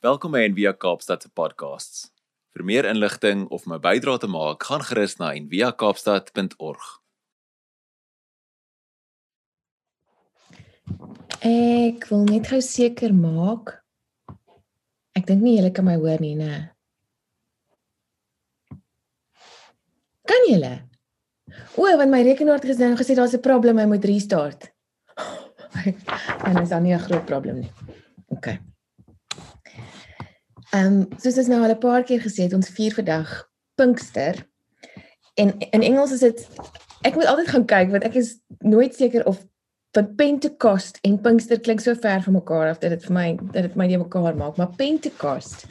Welkom 0.00 0.32
by 0.32 0.46
Envia 0.48 0.70
Kaapstad 0.72 1.20
se 1.20 1.28
podcasts. 1.28 2.06
Vir 2.56 2.62
meer 2.64 2.86
inligting 2.88 3.42
of 3.52 3.66
my 3.68 3.76
bydrae 3.84 4.16
te 4.22 4.30
maak, 4.32 4.62
gaan 4.64 4.80
gerus 4.88 5.18
na 5.20 5.34
enviakaapstad.org. 5.36 6.86
Ek 11.44 12.08
wil 12.08 12.24
net 12.30 12.48
gou 12.48 12.62
seker 12.64 13.12
maak. 13.12 13.74
Ek 15.20 15.28
dink 15.28 15.44
nie 15.44 15.58
julle 15.58 15.68
kan 15.76 15.84
my 15.90 15.98
hoor 16.00 16.24
nie, 16.24 16.32
né? 16.40 16.72
Kan 20.24 20.48
julle? 20.48 20.72
O, 21.76 21.84
want 21.84 22.08
my 22.08 22.22
rekenaar 22.24 22.64
het 22.64 22.96
gesê 23.04 23.20
daar's 23.20 23.36
'n 23.36 23.44
probleem, 23.44 23.76
hy 23.76 23.84
moet 23.84 24.08
restart. 24.08 24.72
En 26.48 26.56
is 26.62 26.72
dan 26.72 26.88
nie 26.88 26.96
'n 26.96 27.04
groot 27.04 27.26
probleem 27.26 27.60
nie. 27.60 27.72
OK. 28.32 28.69
Ehm 30.70 30.86
um, 30.86 31.18
soos 31.18 31.38
ons 31.38 31.48
nou 31.50 31.62
al 31.62 31.72
'n 31.74 31.78
paar 31.78 32.04
keer 32.06 32.20
gesê 32.22 32.46
het, 32.46 32.54
ons 32.54 32.68
vier 32.68 32.94
vandag 32.94 33.50
Pinkster. 33.74 34.46
En 35.34 35.58
in 35.58 35.82
Engels 35.82 36.12
is 36.12 36.20
dit 36.20 36.48
ek 37.02 37.14
moet 37.14 37.26
altyd 37.26 37.48
gaan 37.48 37.64
kyk 37.64 37.90
want 37.90 38.04
ek 38.04 38.14
is 38.14 38.38
nooit 38.58 38.94
seker 38.94 39.26
of 39.26 39.40
van 39.92 40.14
Pentecost 40.14 40.98
en 41.02 41.20
Pinkster 41.20 41.60
klink 41.60 41.80
so 41.80 41.94
ver 41.94 42.22
van 42.22 42.32
mekaar 42.32 42.78
dat 42.78 42.90
dit 42.90 43.04
vir 43.04 43.14
my 43.14 43.26
dat 43.52 43.62
dit 43.62 43.74
my 43.74 43.86
nie 43.86 43.98
mekaar 43.98 44.36
maak, 44.36 44.56
maar 44.56 44.74
Pentecost 44.76 45.66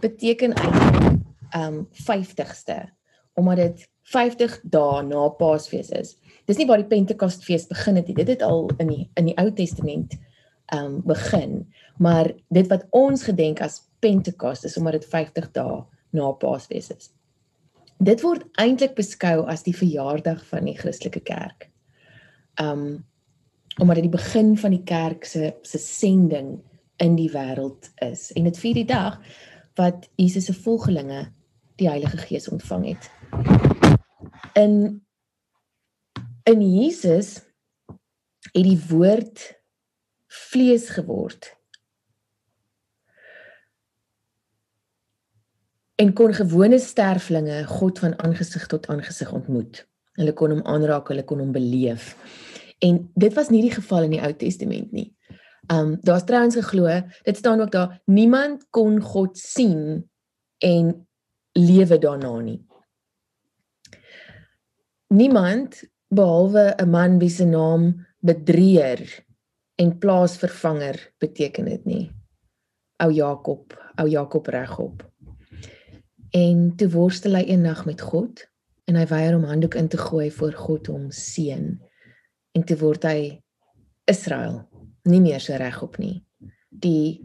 beteken 0.00 0.54
eintlik 0.54 1.18
ehm 1.50 1.74
um, 1.74 1.88
50ste 2.06 2.78
omdat 3.34 3.56
dit 3.56 3.88
50 4.02 4.60
dae 4.62 5.02
na 5.02 5.28
Paasfees 5.28 5.90
is. 5.90 6.14
Dis 6.46 6.56
nie 6.56 6.66
waar 6.66 6.78
die 6.78 6.86
Pentekostfees 6.86 7.66
begin 7.66 7.96
het 7.98 8.06
nie. 8.06 8.14
Dit 8.14 8.28
het 8.28 8.42
al 8.42 8.70
in 8.78 8.88
die 8.92 9.10
in 9.18 9.26
die 9.26 9.36
Ou 9.42 9.50
Testament 9.52 10.14
ehm 10.66 10.84
um, 10.84 11.02
begin, 11.06 11.66
maar 11.98 12.30
dit 12.48 12.66
wat 12.70 12.86
ons 12.90 13.22
gedenk 13.22 13.60
as 13.60 13.82
Pentekost 14.06 14.64
is 14.64 14.76
omdat 14.78 15.00
dit 15.00 15.10
50 15.10 15.50
dae 15.56 15.82
na 16.14 16.30
Paasfees 16.38 16.90
is. 16.94 17.10
Dit 17.98 18.22
word 18.22 18.44
eintlik 18.60 18.94
beskou 18.96 19.46
as 19.50 19.64
die 19.66 19.74
verjaardag 19.74 20.44
van 20.50 20.68
die 20.68 20.76
Christelike 20.78 21.24
kerk. 21.26 21.70
Um 22.62 23.04
omdat 23.76 23.98
dit 23.98 24.06
die 24.06 24.14
begin 24.14 24.54
van 24.56 24.72
die 24.72 24.84
kerk 24.88 25.26
se 25.28 25.50
se 25.68 25.78
sending 25.78 26.54
in 26.96 27.16
die 27.18 27.28
wêreld 27.28 27.90
is 28.00 28.30
en 28.32 28.46
dit 28.48 28.58
vier 28.62 28.78
die 28.78 28.86
dag 28.88 29.18
wat 29.76 30.06
Jesus 30.16 30.46
se 30.48 30.54
volgelinge 30.56 31.26
die 31.76 31.90
Heilige 31.90 32.16
Gees 32.16 32.48
ontvang 32.48 32.86
het. 32.86 33.10
In 34.56 35.04
in 36.48 36.62
Jesus 36.62 37.42
het 38.54 38.64
die 38.64 38.80
woord 38.88 39.44
vlees 40.26 40.88
geword 40.96 41.55
en 45.96 46.12
kon 46.12 46.34
gewone 46.36 46.78
sterflinge 46.78 47.64
God 47.66 47.98
van 47.98 48.16
aangesig 48.20 48.66
tot 48.66 48.86
aangesig 48.92 49.32
ontmoet. 49.32 49.84
Hulle 50.16 50.32
kon 50.36 50.52
hom 50.52 50.64
aanraak, 50.68 51.08
hulle 51.12 51.24
kon 51.24 51.40
hom 51.40 51.52
beleef. 51.52 52.14
En 52.84 53.00
dit 53.14 53.34
was 53.36 53.48
nie 53.52 53.62
die 53.64 53.72
geval 53.72 54.08
in 54.08 54.16
die 54.16 54.22
Ou 54.24 54.32
Testament 54.36 54.92
nie. 54.92 55.10
Um 55.72 55.96
daar's 56.06 56.24
trouens 56.28 56.54
geglo, 56.54 56.86
dit 57.24 57.36
staan 57.36 57.60
ook 57.60 57.72
daar, 57.72 58.00
niemand 58.04 58.68
kon 58.70 59.00
God 59.00 59.38
sien 59.38 60.04
en 60.58 60.92
lewe 61.56 61.98
daarna 61.98 62.38
nie. 62.40 62.60
Niemand 65.08 65.82
behalwe 66.08 66.74
'n 66.76 66.90
man 66.90 67.18
wie 67.18 67.30
se 67.30 67.44
naam 67.44 68.06
bedrieër 68.20 69.24
en 69.74 69.98
plaasvervanger 69.98 71.12
beteken 71.18 71.64
dit 71.64 71.84
nie. 71.84 72.10
Ou 73.02 73.12
Jakob, 73.12 73.74
ou 73.96 74.08
Jakob 74.08 74.46
regop. 74.46 75.02
En 76.36 76.72
toe 76.76 76.88
worstel 76.92 77.38
hy 77.38 77.46
eendag 77.48 77.84
met 77.88 78.02
God 78.04 78.42
en 78.90 78.98
hy 78.98 79.06
weier 79.08 79.36
om 79.38 79.46
handdoek 79.48 79.76
in 79.80 79.88
te 79.88 79.98
gooi 80.00 80.28
voor 80.34 80.52
God 80.52 80.90
hom 80.92 81.08
seën. 81.14 81.70
En 82.52 82.64
toe 82.66 82.76
word 82.80 83.06
hy 83.08 83.18
Israel, 84.10 84.60
nie 85.08 85.22
meer 85.24 85.40
so 85.40 85.56
regop 85.56 85.96
nie. 86.02 86.20
Die 86.70 87.24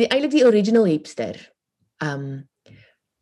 die 0.00 0.06
eintlik 0.08 0.32
die 0.32 0.46
original 0.48 0.88
hipster. 0.88 1.36
Um 2.00 2.48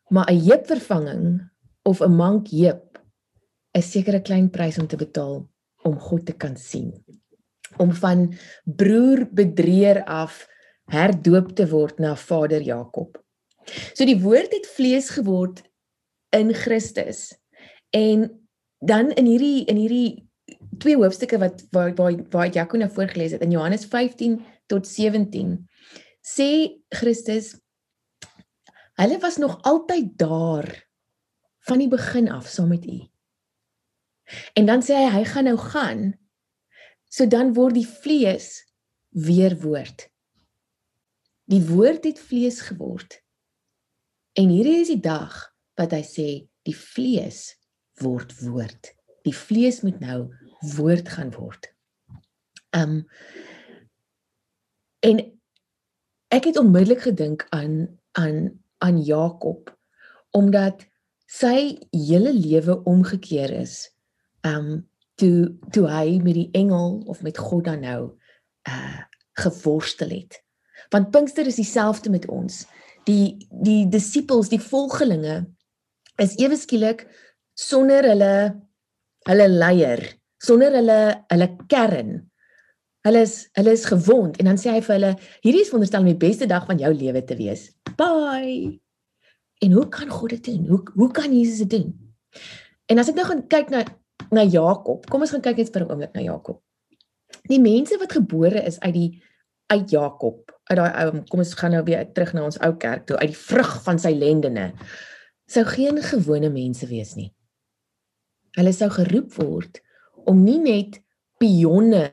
maar 0.09 0.31
'n 0.31 0.41
heep 0.41 0.67
vervanging 0.67 1.51
of 1.83 2.01
'n 2.01 2.15
mank 2.15 2.49
heep 2.49 2.99
is 3.75 3.91
seker 3.91 4.15
'n 4.15 4.23
klein 4.23 4.51
prys 4.51 4.79
om 4.79 4.87
te 4.87 4.97
betaal 4.97 5.49
om 5.83 5.99
God 5.99 6.27
te 6.27 6.33
kan 6.33 6.57
sien. 6.57 6.93
Om 7.77 7.93
van 7.93 8.35
broer 8.65 9.29
bedrieër 9.33 10.05
af 10.05 10.47
herdoop 10.85 11.55
te 11.55 11.69
word 11.69 11.99
na 11.99 12.17
Vader 12.17 12.63
Jakob. 12.63 13.19
So 13.95 14.07
die 14.09 14.21
woord 14.23 14.53
het 14.55 14.67
vlees 14.77 15.11
geword 15.17 15.63
in 16.37 16.55
Christus. 16.55 17.33
En 17.91 18.29
dan 18.79 19.11
in 19.11 19.27
hierdie 19.27 19.65
in 19.65 19.77
hierdie 19.77 20.29
twee 20.79 20.97
hoofstukke 20.97 21.39
wat 21.39 21.65
waar 21.75 21.95
waar 21.95 22.17
waar 22.31 22.53
Jaco 22.53 22.79
nou 22.79 22.91
voorgeles 22.91 23.35
het 23.35 23.43
in 23.43 23.51
Johannes 23.51 23.85
15 23.85 24.39
tot 24.67 24.87
17 24.87 25.57
sê 26.23 26.79
Christus 26.89 27.57
hulle 28.99 29.19
was 29.19 29.37
nog 29.37 29.59
altyd 29.63 30.19
daar 30.19 30.69
van 31.69 31.79
die 31.79 31.89
begin 31.89 32.31
af 32.33 32.49
saam 32.49 32.69
met 32.69 32.87
u. 32.87 32.99
En 34.55 34.67
dan 34.67 34.83
sê 34.83 34.97
hy 34.97 35.11
hy 35.13 35.25
gaan 35.25 35.45
nou 35.45 35.59
gaan. 35.59 36.01
So 37.09 37.27
dan 37.27 37.53
word 37.57 37.77
die 37.77 37.87
vlees 37.87 38.65
weer 39.09 39.57
woord. 39.61 40.09
Die 41.49 41.63
woord 41.65 42.05
het 42.05 42.21
vlees 42.21 42.61
geword 42.61 43.21
En 44.39 44.53
hierdie 44.55 44.79
is 44.85 44.93
die 44.93 45.03
dag 45.03 45.35
wat 45.79 45.95
hy 45.97 46.05
sê 46.07 46.29
die 46.69 46.77
vlees 46.77 47.57
word 48.03 48.31
woord. 48.45 48.93
Die 49.27 49.35
vlees 49.35 49.81
moet 49.83 49.99
nou 49.99 50.29
woord 50.77 51.11
gaan 51.11 51.33
word. 51.35 51.67
Um 52.77 53.03
en 55.03 55.21
ek 56.35 56.51
het 56.51 56.61
onmiddellik 56.61 57.03
gedink 57.09 57.47
aan 57.55 57.89
aan 58.19 58.39
aan 58.85 59.03
Jakob 59.03 59.75
omdat 60.39 60.85
sy 61.27 61.79
hele 61.91 62.31
lewe 62.35 62.79
omgekeer 62.87 63.51
is. 63.59 63.89
Um 64.47 64.87
toe 65.19 65.51
toe 65.75 65.89
hy 65.91 66.19
met 66.23 66.39
die 66.39 66.51
engel 66.55 67.01
of 67.11 67.25
met 67.27 67.39
God 67.43 67.67
dan 67.67 67.83
nou 67.83 68.03
uh 68.71 69.03
geworstel 69.39 70.11
het. 70.11 70.41
Want 70.91 71.11
Pinkster 71.15 71.47
is 71.47 71.59
dieselfde 71.59 72.11
met 72.11 72.25
ons 72.27 72.65
die 73.09 73.49
die 73.51 73.87
disippels, 73.91 74.51
die 74.53 74.63
volgelinge 74.63 75.43
is 76.21 76.37
ewe 76.41 76.59
skielik 76.59 77.07
sonder 77.59 78.07
hulle 78.07 78.33
hulle 79.29 79.47
leier, 79.51 80.03
sonder 80.43 80.77
hulle 80.79 80.99
hulle 81.33 81.49
kern. 81.71 82.19
Hulle 83.07 83.23
is 83.25 83.37
hulle 83.57 83.75
is 83.77 83.87
gewond 83.89 84.39
en 84.41 84.51
dan 84.51 84.61
sê 84.61 84.75
hy 84.75 84.83
vir 84.85 84.97
hulle 84.97 85.13
hierdie 85.45 85.65
is 85.65 85.73
wonderstel 85.73 86.05
om 86.05 86.11
die 86.11 86.21
beste 86.21 86.49
dag 86.51 86.67
van 86.69 86.81
jou 86.83 86.93
lewe 86.95 87.23
te 87.25 87.39
wees. 87.39 87.69
Bye. 87.99 88.79
En 89.65 89.75
hoe 89.75 89.87
kan 89.91 90.11
God 90.11 90.37
dit 90.37 90.51
doen? 90.51 90.67
Hoe 90.71 90.83
hoe 90.95 91.11
kan 91.15 91.33
Jesus 91.35 91.65
dit 91.65 91.79
doen? 91.79 91.93
En 92.89 93.01
as 93.01 93.11
ek 93.11 93.19
nou 93.19 93.27
gaan 93.29 93.47
kyk 93.51 93.73
na 93.75 93.85
na 94.35 94.45
Jakob, 94.45 95.07
kom 95.09 95.23
ons 95.25 95.33
gaan 95.33 95.45
kyk 95.45 95.63
net 95.63 95.71
vir 95.73 95.83
'n 95.85 95.91
oomblik 95.91 96.15
na 96.15 96.23
Jakob. 96.23 96.61
Die 97.49 97.61
mense 97.61 97.97
wat 97.99 98.13
gebore 98.13 98.61
is 98.67 98.81
uit 98.81 98.95
die 98.95 99.11
uit 99.69 99.91
Jakob, 99.93 100.49
uit 100.71 100.79
daai 100.79 100.93
ou 101.05 101.23
kom 101.29 101.43
ons 101.43 101.55
gaan 101.61 101.75
nou 101.77 101.83
weer 101.85 102.07
terug 102.17 102.33
na 102.37 102.47
ons 102.49 102.59
ou 102.65 102.73
kerk 102.81 103.07
toe 103.09 103.19
uit 103.21 103.33
die 103.33 103.41
vrug 103.41 103.75
van 103.85 104.01
sy 104.01 104.15
lendene 104.17 104.71
sou 105.49 105.65
geen 105.69 106.01
gewone 106.05 106.51
mense 106.53 106.87
wees 106.89 107.15
nie. 107.17 107.31
Hulle 108.59 108.73
sou 108.77 108.91
geroep 108.93 109.37
word 109.41 109.81
om 110.29 110.43
nie 110.45 110.59
net 110.61 111.01
pionne 111.41 112.09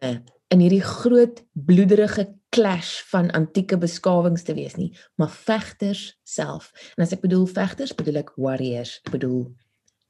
in 0.53 0.61
hierdie 0.61 0.83
groot 0.85 1.41
bloederige 1.67 2.29
clash 2.55 3.01
van 3.11 3.31
antieke 3.35 3.75
beskawings 3.81 4.45
te 4.47 4.55
wees 4.55 4.77
nie, 4.79 4.93
maar 5.19 5.33
vegters 5.33 6.13
self. 6.23 6.69
En 6.95 7.03
as 7.03 7.11
ek 7.15 7.25
bedoel 7.25 7.47
vegters, 7.49 7.95
bedoel 7.97 8.21
ek 8.21 8.31
warriors, 8.39 9.01
ek 9.03 9.17
bedoel 9.17 9.49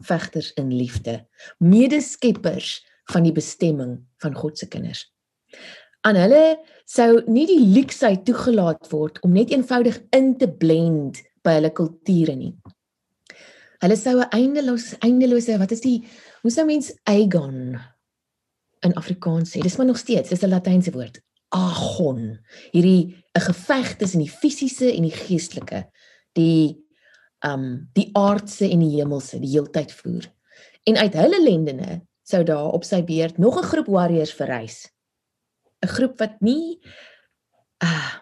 vegters 0.05 0.51
in 0.59 0.69
liefde, 0.75 1.21
medeskeppers 1.63 2.77
van 3.13 3.25
die 3.25 3.33
bestemming 3.33 3.97
van 4.21 4.37
God 4.37 4.59
se 4.59 4.69
kinders 4.69 5.07
aan 6.05 6.17
hulle 6.19 6.43
sou 6.85 7.23
nie 7.25 7.47
die 7.49 7.61
luksheid 7.73 8.25
toegelaat 8.27 8.91
word 8.91 9.17
om 9.25 9.33
net 9.33 9.51
eenvoudig 9.53 9.97
in 10.13 10.35
te 10.37 10.47
blend 10.47 11.21
by 11.45 11.57
hulle 11.57 11.71
kulture 11.73 12.35
nie. 12.37 12.53
Hulle 13.81 13.97
sou 13.97 14.19
'n 14.21 14.29
eindeloos 14.31 14.93
eindelose 15.01 15.57
wat 15.57 15.71
is 15.71 15.81
die 15.81 16.05
hoe 16.43 16.51
sou 16.51 16.65
mens 16.65 16.93
agon 17.09 17.79
in 18.85 18.93
Afrikaans 18.93 19.51
sê? 19.51 19.61
Dis 19.61 19.77
maar 19.77 19.87
nog 19.87 19.97
steeds, 19.97 20.29
dis 20.29 20.43
'n 20.43 20.49
latynse 20.49 20.91
woord. 20.91 21.21
Agon. 21.49 22.39
Hierdie 22.71 23.15
'n 23.35 23.41
geveg 23.41 23.97
tussen 23.97 24.19
die 24.19 24.29
fisiese 24.29 24.93
en 24.93 25.03
die 25.03 25.17
geestelike. 25.25 25.89
Die 26.33 26.77
um 27.45 27.89
die 27.93 28.09
aardse 28.13 28.69
en 28.69 28.79
die 28.79 29.01
hemelse 29.01 29.39
die 29.39 29.49
heeltyd 29.49 29.91
voer. 29.91 30.31
En 30.85 30.97
uit 30.97 31.13
hulle 31.13 31.41
lendene 31.43 32.01
sou 32.23 32.43
daar 32.43 32.73
op 32.73 32.83
sy 32.83 33.03
beurt 33.03 33.37
nog 33.37 33.57
'n 33.57 33.63
groep 33.63 33.87
warriors 33.87 34.33
verrys 34.33 34.94
'n 35.83 35.87
groep 35.87 36.19
wat 36.19 36.41
nie 36.41 36.79
uh 37.83 38.13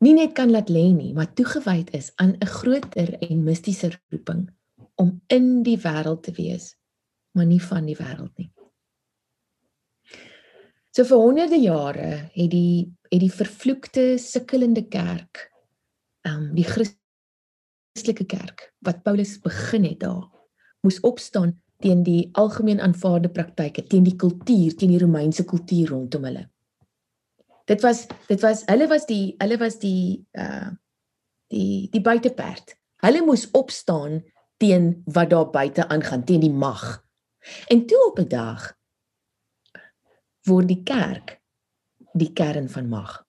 nie 0.00 0.14
net 0.16 0.32
kan 0.32 0.50
laat 0.50 0.70
lê 0.72 0.86
nie, 0.96 1.12
maar 1.12 1.32
toegewyd 1.36 1.90
is 1.92 2.12
aan 2.16 2.36
'n 2.40 2.46
groter 2.46 3.18
en 3.20 3.44
mistiese 3.44 3.90
roeping 4.08 4.48
om 4.96 5.20
in 5.26 5.62
die 5.62 5.76
wêreld 5.78 6.22
te 6.22 6.32
wees, 6.32 6.76
maar 7.36 7.46
nie 7.46 7.62
van 7.62 7.86
die 7.86 7.96
wêreld 7.96 8.32
nie. 8.36 8.50
So 10.90 11.04
vir 11.04 11.20
honderde 11.22 11.60
jare 11.60 12.10
het 12.32 12.50
die 12.50 12.96
het 13.10 13.20
die 13.20 13.32
vervloekte 13.32 14.18
sukkelende 14.18 14.86
kerk, 14.88 15.50
ehm 16.22 16.36
um, 16.36 16.54
die 16.54 16.64
Christelike 16.64 18.24
kerk 18.24 18.72
wat 18.86 19.02
Paulus 19.02 19.38
begin 19.40 19.84
het 19.84 20.00
daar, 20.00 20.30
moes 20.80 21.00
opstaan 21.00 21.62
teen 21.80 22.02
die 22.02 22.28
algemeen 22.32 22.80
aanvaarde 22.80 23.28
praktyke, 23.28 23.86
teen 23.86 24.02
die 24.02 24.16
kultuur, 24.16 24.76
teen 24.76 24.90
die 24.90 24.98
Romeinse 24.98 25.44
kultuur 25.44 25.88
rondom 25.88 26.24
hulle 26.24 26.48
dit 27.70 27.82
was 27.86 28.06
dit 28.26 28.40
was 28.42 28.64
hulle 28.66 28.88
was 28.90 29.06
die 29.06 29.34
hulle 29.38 29.58
was 29.58 29.78
die 29.82 30.26
uh 30.32 30.70
die 31.50 31.88
die 31.90 32.02
buiteperd. 32.02 32.76
Hulle 33.02 33.24
moes 33.26 33.48
opstaan 33.58 34.20
teen 34.62 35.02
wat 35.10 35.32
daar 35.32 35.48
buite 35.50 35.88
aangaan, 35.88 36.22
teen 36.24 36.44
die 36.44 36.52
mag. 36.52 37.02
En 37.66 37.86
toe 37.86 38.02
op 38.10 38.18
'n 38.18 38.28
dag 38.28 38.76
word 40.46 40.68
die 40.68 40.82
kerk 40.82 41.40
die 42.12 42.32
kern 42.32 42.68
van 42.68 42.88
mag. 42.88 43.26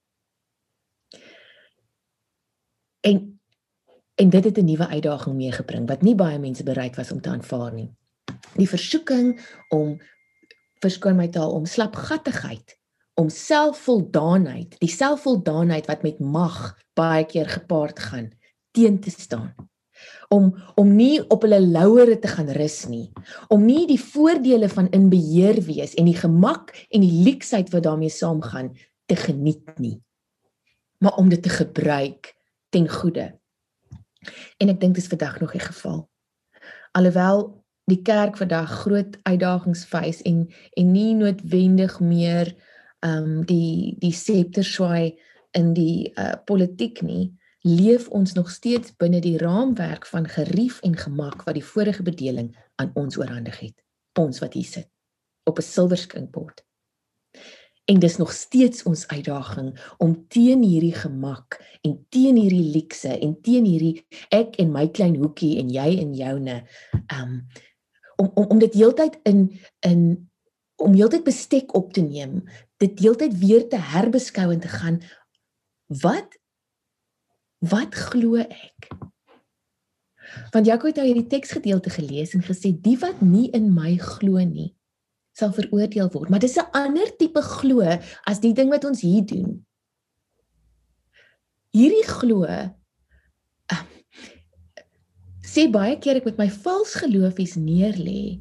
En 3.02 3.40
en 4.16 4.30
dit 4.30 4.44
het 4.44 4.58
'n 4.58 4.66
nuwe 4.66 4.88
uitdaging 4.88 5.36
meegebring 5.36 5.88
wat 5.88 6.02
nie 6.02 6.16
baie 6.16 6.40
mense 6.40 6.64
bereid 6.64 6.96
was 6.96 7.12
om 7.12 7.22
te 7.22 7.30
aanvaar 7.30 7.74
nie. 7.74 7.90
Die 8.58 8.70
versoeking 8.70 9.40
om 9.70 9.98
verskoon 10.82 11.18
my 11.18 11.28
taal 11.32 11.54
om 11.56 11.66
slapgattigheid 11.70 12.78
om 13.22 13.30
selfvoldaanheid, 13.30 14.78
die 14.82 14.92
selfvoldaanheid 14.92 15.90
wat 15.90 16.06
met 16.06 16.20
mag 16.20 16.58
baie 16.98 17.26
keer 17.28 17.50
gepaard 17.50 18.00
gaan, 18.00 18.32
teen 18.76 19.00
te 19.04 19.12
staan. 19.12 19.54
Om 20.34 20.56
om 20.80 20.94
nie 20.96 21.20
op 21.30 21.44
hulle 21.46 21.60
lauwere 21.62 22.18
te 22.20 22.32
gaan 22.32 22.50
rus 22.58 22.86
nie, 22.90 23.12
om 23.54 23.66
nie 23.68 23.86
die 23.90 24.00
voordele 24.02 24.70
van 24.72 24.90
in 24.96 25.10
beheer 25.12 25.60
wees 25.68 25.94
en 26.00 26.08
die 26.10 26.18
gemak 26.18 26.74
en 26.90 27.06
die 27.06 27.22
leksheid 27.28 27.70
wat 27.74 27.86
daarmee 27.86 28.10
saamgaan 28.10 28.72
te 29.06 29.20
geniet 29.20 29.78
nie, 29.78 30.00
maar 31.04 31.20
om 31.22 31.30
dit 31.30 31.44
te 31.44 31.54
gebruik 31.54 32.34
ten 32.74 32.88
goeie. 32.90 33.30
En 34.58 34.70
ek 34.72 34.80
dink 34.82 34.96
dis 34.96 35.10
vandag 35.12 35.40
nog 35.42 35.54
die 35.54 35.62
geval. 35.62 36.08
Alhoewel 36.98 37.61
die 37.90 38.02
kerk 38.02 38.38
vandag 38.38 38.70
groot 38.84 39.18
uitdagings 39.24 39.86
face 39.86 40.24
en 40.24 40.48
en 40.78 40.92
nie 40.92 41.14
noodwendig 41.16 42.00
meer 42.00 42.54
um 43.06 43.46
die 43.46 43.96
die 44.00 44.14
septer 44.14 44.64
swaai 44.64 45.18
in 45.58 45.74
die 45.74 46.12
uh, 46.16 46.36
politiek 46.46 47.02
nie 47.02 47.32
leef 47.62 48.08
ons 48.10 48.34
nog 48.34 48.50
steeds 48.50 48.96
binne 48.98 49.20
die 49.22 49.38
raamwerk 49.38 50.06
van 50.10 50.28
gerief 50.28 50.80
en 50.82 50.98
gemak 50.98 51.44
wat 51.46 51.58
die 51.58 51.66
vorige 51.66 52.04
bedeling 52.04 52.56
aan 52.82 52.90
ons 52.98 53.18
oorhandig 53.18 53.60
het. 53.60 53.78
Ons 54.18 54.42
wat 54.42 54.54
hier 54.54 54.66
sit 54.66 54.90
op 55.46 55.58
'n 55.58 55.62
silwerskinkbord 55.62 56.66
en 57.86 58.00
dis 58.00 58.18
nog 58.18 58.32
steeds 58.32 58.84
ons 58.84 59.08
uitdaging 59.08 59.74
om 59.98 60.28
teen 60.28 60.64
hierdie 60.64 60.96
gemak 60.96 61.58
en 61.82 62.06
teen 62.10 62.36
hierdie 62.36 62.72
luukse 62.72 63.20
en 63.20 63.34
teen 63.42 63.66
hierdie 63.66 64.06
ek 64.30 64.56
en 64.62 64.72
my 64.72 64.88
klein 64.88 65.16
hoekie 65.16 65.58
en 65.60 65.70
jy 65.74 65.98
en 66.04 66.14
joune 66.14 66.58
um 67.18 67.42
om 68.22 68.32
om 68.34 68.52
om 68.56 68.60
dit 68.62 68.78
heeltyd 68.78 69.18
in 69.30 69.48
in 69.88 70.04
om 70.82 70.94
heeltyd 70.98 71.26
bestek 71.26 71.74
op 71.78 71.94
te 71.94 72.02
neem 72.06 72.42
dit 72.82 72.98
deeltyd 72.98 73.38
weer 73.38 73.68
te 73.70 73.82
herbeskou 73.92 74.48
en 74.54 74.62
te 74.62 74.72
gaan 74.72 75.02
wat 76.02 76.38
wat 77.62 77.96
glo 77.96 78.42
ek? 78.42 78.90
Want 80.50 80.66
Jaco 80.66 80.90
het 80.90 80.98
nou 80.98 81.06
hierdie 81.06 81.30
teksgedeelte 81.30 81.92
gelees 81.94 82.34
en 82.34 82.42
gesê 82.46 82.72
die 82.74 82.98
wat 83.02 83.22
nie 83.22 83.50
in 83.54 83.70
my 83.76 83.98
glo 84.02 84.42
nie 84.42 84.72
sal 85.38 85.54
veroordeel 85.56 86.10
word. 86.12 86.30
Maar 86.30 86.42
dis 86.44 86.58
'n 86.58 86.72
ander 86.72 87.16
tipe 87.18 87.42
glo 87.42 87.82
as 88.26 88.40
die 88.40 88.54
ding 88.54 88.70
wat 88.70 88.86
ons 88.86 89.02
hier 89.02 89.26
doen. 89.26 89.66
Hierdie 91.72 92.08
glo 92.08 92.44
sê 95.52 95.68
baie 95.72 95.98
keer 96.00 96.22
ek 96.22 96.30
met 96.30 96.40
my 96.40 96.48
vals 96.64 96.96
geloofies 97.02 97.58
neerlê 97.60 98.40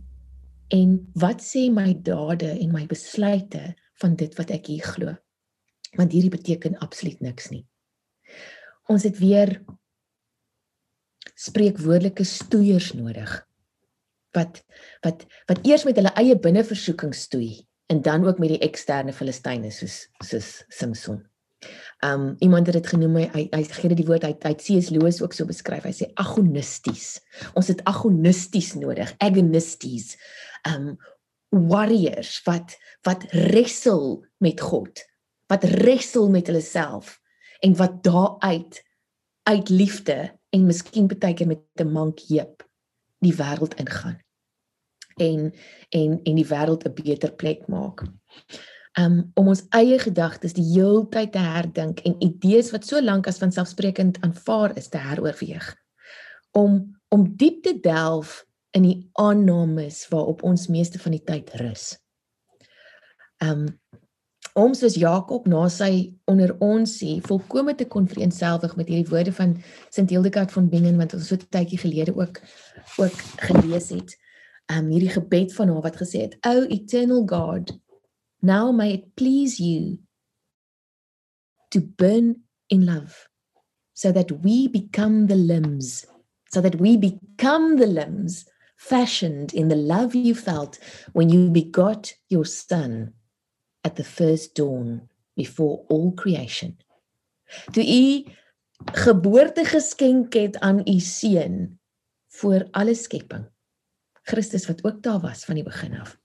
en 0.74 0.94
wat 1.18 1.42
sê 1.42 1.66
my 1.74 1.90
dade 2.06 2.52
en 2.52 2.70
my 2.74 2.84
besluite 2.90 3.74
van 4.02 4.14
dit 4.20 4.36
wat 4.38 4.52
ek 4.54 4.70
hier 4.70 4.86
glo. 4.86 5.16
Want 5.98 6.14
hierdie 6.14 6.32
beteken 6.32 6.78
absoluut 6.84 7.18
niks 7.24 7.50
nie. 7.50 7.64
Ons 8.90 9.06
het 9.08 9.18
weer 9.18 9.58
spreekwoordelike 11.34 12.24
stoeiers 12.26 12.92
nodig 12.94 13.32
wat 14.36 14.60
wat 15.02 15.24
wat 15.50 15.64
eers 15.66 15.82
met 15.88 15.98
hulle 15.98 16.12
eie 16.20 16.36
binneversoeking 16.38 17.14
stoei 17.16 17.64
en 17.90 18.02
dan 18.06 18.26
ook 18.26 18.38
met 18.38 18.54
die 18.54 18.62
eksterne 18.62 19.14
filistyne 19.16 19.72
soos 19.74 20.04
soos 20.22 20.50
Samson. 20.68 21.24
Um 22.04 22.34
iemand 22.38 22.66
het 22.66 22.78
dit 22.78 22.86
genoem 22.86 23.16
hy 23.20 23.48
hy 23.52 23.62
gee 23.76 23.90
dit 23.92 24.00
die 24.00 24.08
woord 24.08 24.24
hy 24.24 24.32
hy 24.32 24.54
C.S. 24.56 24.88
Lewis 24.94 25.20
ook 25.20 25.34
so 25.36 25.44
beskryf. 25.48 25.84
Hy 25.84 25.92
sê 25.92 26.10
agonisties. 26.20 27.18
Ons 27.58 27.68
het 27.72 27.82
agonisties 27.90 28.74
nodig, 28.80 29.12
agonisties. 29.20 30.14
Um 30.68 30.94
warriors 31.50 32.38
wat 32.46 32.76
wat 33.04 33.26
wrestle 33.32 34.20
met 34.38 34.60
God, 34.60 35.02
wat 35.50 35.66
wrestle 35.82 36.30
met 36.30 36.48
hulle 36.48 36.64
self 36.64 37.18
en 37.60 37.76
wat 37.76 38.00
daaruit 38.06 38.80
uit 39.50 39.68
liefde 39.68 40.18
en 40.54 40.66
miskien 40.66 41.08
baie 41.10 41.34
keer 41.34 41.50
met 41.50 41.62
'n 41.82 41.92
mank 41.92 42.20
heep 42.28 42.64
die 43.20 43.34
wêreld 43.36 43.74
ingaan. 43.76 44.18
En 45.16 45.52
en 45.90 46.20
en 46.22 46.34
die 46.34 46.48
wêreld 46.48 46.86
'n 46.86 46.94
beter 46.94 47.32
plek 47.32 47.66
maak. 47.68 48.04
Um 48.98 49.30
om 49.38 49.48
ons 49.52 49.62
eie 49.76 49.98
gedagtes 50.02 50.56
die 50.56 50.66
heeltyd 50.72 51.32
te 51.32 51.42
herdink 51.42 52.00
en 52.08 52.16
idees 52.24 52.72
wat 52.74 52.86
so 52.86 52.98
lank 53.00 53.28
as 53.30 53.38
vanselfsprekend 53.38 54.18
aanvaar 54.26 54.74
is 54.76 54.88
te 54.90 54.98
heroorweeg. 54.98 55.74
Om 56.58 56.98
om 57.10 57.26
diep 57.36 57.62
te 57.62 57.74
delf 57.82 58.46
in 58.74 58.82
die 58.86 59.10
aannames 59.18 60.04
waarop 60.10 60.42
ons 60.46 60.68
meeste 60.70 60.98
van 60.98 61.14
die 61.14 61.24
tyd 61.26 61.50
rus. 61.62 61.92
Um 63.38 63.68
om 64.58 64.72
soos 64.74 64.96
Jakob 64.98 65.46
na 65.46 65.68
sy 65.70 66.16
onder 66.26 66.50
ons 66.58 66.96
sê 66.98 67.20
volkome 67.22 67.76
te 67.78 67.86
konfreenselwig 67.86 68.74
met 68.76 68.88
hierdie 68.90 69.10
woorde 69.12 69.32
van 69.36 69.52
Sint 69.94 70.10
Hildegard 70.10 70.50
van 70.52 70.66
Bingen 70.68 70.98
wat 70.98 71.14
ons 71.14 71.28
so 71.30 71.36
'n 71.36 71.46
tydjie 71.54 71.78
gelede 71.78 72.16
ook 72.16 72.40
ook 72.98 73.16
gelees 73.46 73.90
het. 73.94 74.18
Um 74.66 74.90
hierdie 74.90 75.14
gebed 75.14 75.54
van 75.54 75.68
haar 75.68 75.82
wat 75.82 75.96
gesê 76.02 76.26
het: 76.26 76.36
"O 76.42 76.66
eternal 76.66 77.22
God, 77.26 77.78
now 78.42 78.72
may 78.72 78.94
it 78.94 79.16
please 79.16 79.60
you 79.60 79.98
to 81.70 81.80
burn 81.80 82.36
in 82.68 82.86
love 82.86 83.28
so 83.92 84.12
that 84.12 84.30
we 84.42 84.68
become 84.68 85.26
the 85.26 85.36
limbs 85.36 86.06
so 86.50 86.60
that 86.60 86.76
we 86.76 86.96
become 86.96 87.76
the 87.76 87.86
limbs 87.86 88.44
fashioned 88.76 89.52
in 89.52 89.68
the 89.68 89.76
love 89.76 90.14
you 90.14 90.34
felt 90.34 90.78
when 91.12 91.28
you 91.28 91.50
begot 91.50 92.12
your 92.28 92.44
son 92.44 93.12
at 93.84 93.96
the 93.96 94.04
first 94.04 94.54
dawn 94.54 95.08
before 95.36 95.84
all 95.88 96.12
creation. 96.12 96.76
Toe 97.72 97.84
u 97.84 98.24
geboorte 98.92 99.64
geskenk 99.64 100.32
het 100.32 100.58
aan 100.58 100.80
u 100.84 100.98
seun 100.98 101.80
voor 102.28 102.68
alle 102.70 102.94
skepping. 102.94 103.48
Christus 104.22 104.66
wat 104.66 104.84
ook 104.84 105.02
daar 105.02 105.20
was 105.20 105.44
van 105.44 105.54
die 105.54 105.64
begin 105.64 106.00
af. 106.00 106.19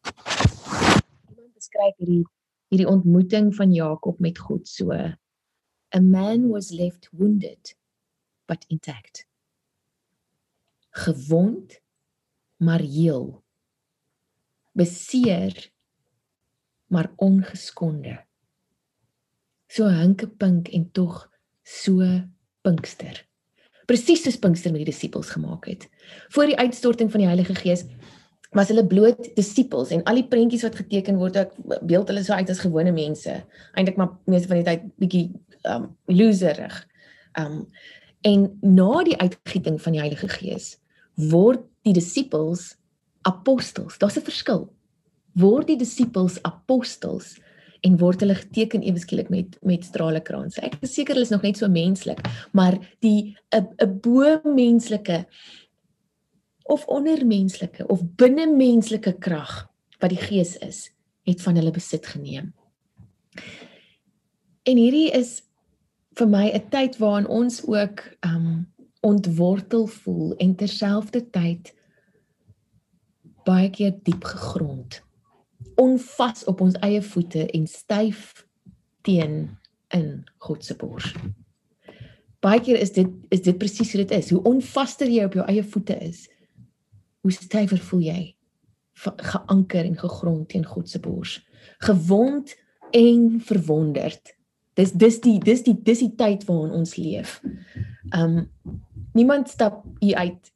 Beskryf 1.65 1.95
hierdie 1.97 2.23
hierdie 2.69 2.89
ontmoeting 2.89 3.47
van 3.57 3.71
Jakob 3.73 4.19
met 4.21 4.37
God 4.37 4.67
so. 4.69 4.93
A 4.93 5.99
man 6.01 6.49
was 6.49 6.69
left 6.69 7.09
wounded 7.11 7.73
but 8.45 8.65
intact. 8.69 9.25
Gewond 10.89 11.79
maar 12.61 12.85
heel. 12.85 13.43
Beseer 14.77 15.71
maar 16.85 17.13
ongeskonde. 17.15 18.25
So 19.67 19.89
hinke 19.89 20.27
pink 20.29 20.69
en 20.69 20.91
tog 20.91 21.31
so 21.63 22.05
pinkster. 22.61 23.25
Presies 23.89 24.23
soos 24.25 24.37
Pinkster 24.41 24.73
met 24.73 24.81
die 24.83 24.91
disippels 24.91 25.29
gemaak 25.33 25.65
het. 25.69 25.89
Voor 26.33 26.49
die 26.49 26.57
uitstorting 26.57 27.11
van 27.11 27.21
die 27.21 27.29
Heilige 27.29 27.55
Gees 27.55 27.85
was 28.55 28.71
hulle 28.71 28.85
bloot 28.87 29.27
disippels 29.35 29.91
en 29.91 30.03
al 30.09 30.21
die 30.21 30.27
prentjies 30.31 30.63
wat 30.63 30.77
geteken 30.79 31.19
word, 31.19 31.35
ek 31.35 31.51
beeld 31.83 32.11
hulle 32.11 32.23
so 32.23 32.37
uit 32.37 32.49
as 32.49 32.63
gewone 32.63 32.93
mense. 32.95 33.35
Eintlik 33.75 33.99
maar 33.99 34.15
meeste 34.31 34.51
van 34.51 34.61
die 34.61 34.67
tyd 34.67 34.87
bietjie 35.01 35.25
um 35.71 35.89
loserig. 36.11 36.79
Um 37.39 37.65
en 38.25 38.47
na 38.65 39.03
die 39.05 39.17
uitgieting 39.21 39.75
van 39.81 39.93
die 39.93 40.01
Heilige 40.01 40.29
Gees 40.31 40.79
word 41.29 41.61
die 41.85 41.93
disippels 41.93 42.73
apostels. 43.27 43.99
Daar's 44.01 44.17
'n 44.17 44.25
verskil. 44.25 44.69
Word 45.35 45.67
die 45.67 45.77
disippels 45.77 46.39
apostels 46.43 47.35
en 47.85 47.97
word 47.97 48.23
hulle 48.23 48.35
geteken 48.35 48.81
ewe 48.81 48.99
skielik 48.99 49.29
met 49.29 49.57
met 49.61 49.85
stralekrans. 49.85 50.57
Ek 50.57 50.77
is 50.81 50.95
seker 50.95 51.13
hulle 51.13 51.25
is 51.27 51.33
nog 51.33 51.43
net 51.43 51.57
so 51.57 51.67
menslik, 51.67 52.19
maar 52.51 52.79
die 53.01 53.35
'n 53.51 53.67
'n 53.81 53.99
bo 53.99 54.39
menslike 54.43 55.25
of 56.65 56.85
ondermenslike 56.91 57.85
of 57.87 58.01
binnemenslike 58.17 59.13
krag 59.21 59.65
wat 60.01 60.11
die 60.11 60.21
gees 60.21 60.55
is, 60.65 60.89
het 61.25 61.41
van 61.41 61.57
hulle 61.59 61.71
besit 61.71 62.05
geneem. 62.09 62.53
En 64.65 64.77
hierdie 64.77 65.11
is 65.13 65.43
vir 66.17 66.27
my 66.27 66.49
'n 66.49 66.69
tyd 66.69 66.97
waarin 66.97 67.27
ons 67.27 67.61
ook 67.67 68.01
um 68.25 68.65
ontwortel 69.05 69.85
voel 69.87 70.35
en 70.41 70.55
terselfdertyd 70.55 71.73
baie 73.45 73.69
keer 73.69 73.93
diep 74.03 74.23
gegrond. 74.23 75.03
Onvas 75.75 76.43
op 76.43 76.61
ons 76.61 76.77
eie 76.81 77.01
voete 77.01 77.45
en 77.45 77.67
styf 77.67 78.47
teen 79.01 79.57
in 79.93 80.23
God 80.37 80.65
se 80.65 80.75
bors. 80.75 81.13
Baie 82.39 82.61
keer 82.61 82.79
is 82.81 82.91
dit 82.91 83.07
is 83.29 83.41
dit 83.41 83.57
presies 83.57 83.91
hoe 83.91 84.01
dit 84.05 84.17
is. 84.17 84.29
Hoe 84.29 84.41
onvaster 84.43 85.09
jy 85.09 85.23
op 85.23 85.33
jou 85.33 85.45
eie 85.45 85.63
voete 85.63 85.97
is, 86.01 86.25
hoe 87.25 87.33
stywer 87.33 87.81
voel 87.89 88.03
jy 88.05 88.21
geanker 89.17 89.83
en 89.83 89.97
gegrond 89.97 90.49
teen 90.53 90.65
God 90.65 90.89
se 90.89 90.99
bors. 91.03 91.39
Gewond 91.83 92.53
en 92.93 93.41
verwonderd 93.41 94.35
dis 94.75 94.91
dis 94.91 95.19
die 95.23 95.37
dis 95.39 95.63
die 95.63 95.75
dis 95.87 96.03
die 96.03 96.13
tyd 96.19 96.43
waarin 96.47 96.75
ons 96.75 96.95
leef. 96.99 97.39
Um 98.15 98.45
niemand 99.15 99.49
stap 99.49 99.83
hier 100.03 100.19
uit 100.19 100.51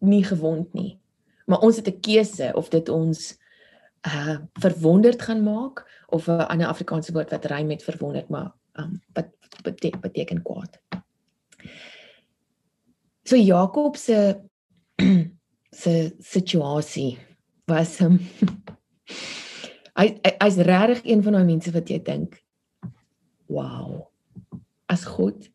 nie 0.00 0.24
gewond 0.24 0.72
nie. 0.76 0.98
Maar 1.46 1.64
ons 1.64 1.76
het 1.76 1.88
'n 1.88 2.00
keuse 2.00 2.52
of 2.54 2.68
dit 2.68 2.88
ons 2.88 3.36
uh 4.08 4.38
verwonderd 4.60 5.22
gaan 5.22 5.42
maak 5.42 5.84
of 6.08 6.28
'n 6.28 6.48
ander 6.48 6.66
Afrikaanse 6.66 7.12
woord 7.12 7.30
wat 7.30 7.44
rym 7.44 7.66
met 7.66 7.82
verwonderd 7.82 8.28
maar 8.28 8.52
um 8.72 9.00
wat 9.12 9.28
beteken 9.62 10.00
beteken 10.00 10.42
kwaad. 10.42 10.80
So 13.22 13.36
Jakob 13.36 13.96
se 13.96 14.40
se 15.72 16.12
situasie 16.20 17.18
was 17.68 17.98
hom 17.98 18.18
um, 18.18 18.20
hy 19.98 20.12
hy's 20.24 20.60
regtig 20.68 21.02
een 21.04 21.22
van 21.26 21.38
daai 21.38 21.48
mense 21.48 21.72
wat 21.74 21.90
jy 21.90 21.98
dink 22.04 22.38
wow. 23.48 24.08
As 24.88 25.04
God 25.04 25.48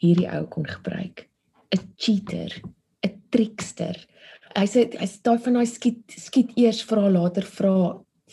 hierdie 0.00 0.28
ou 0.30 0.44
kon 0.52 0.66
gebruik, 0.68 1.26
'n 1.72 1.82
cheater, 1.96 2.52
'n 3.04 3.12
trickster. 3.32 3.96
Hy 4.56 4.66
sê 4.68 4.86
hy 4.96 5.06
staan 5.06 5.40
van 5.40 5.58
daai 5.58 5.66
skiet 5.66 6.04
skiet 6.16 6.52
eers 6.56 6.82
vra 6.84 7.08
later 7.08 7.44
vra 7.44 7.76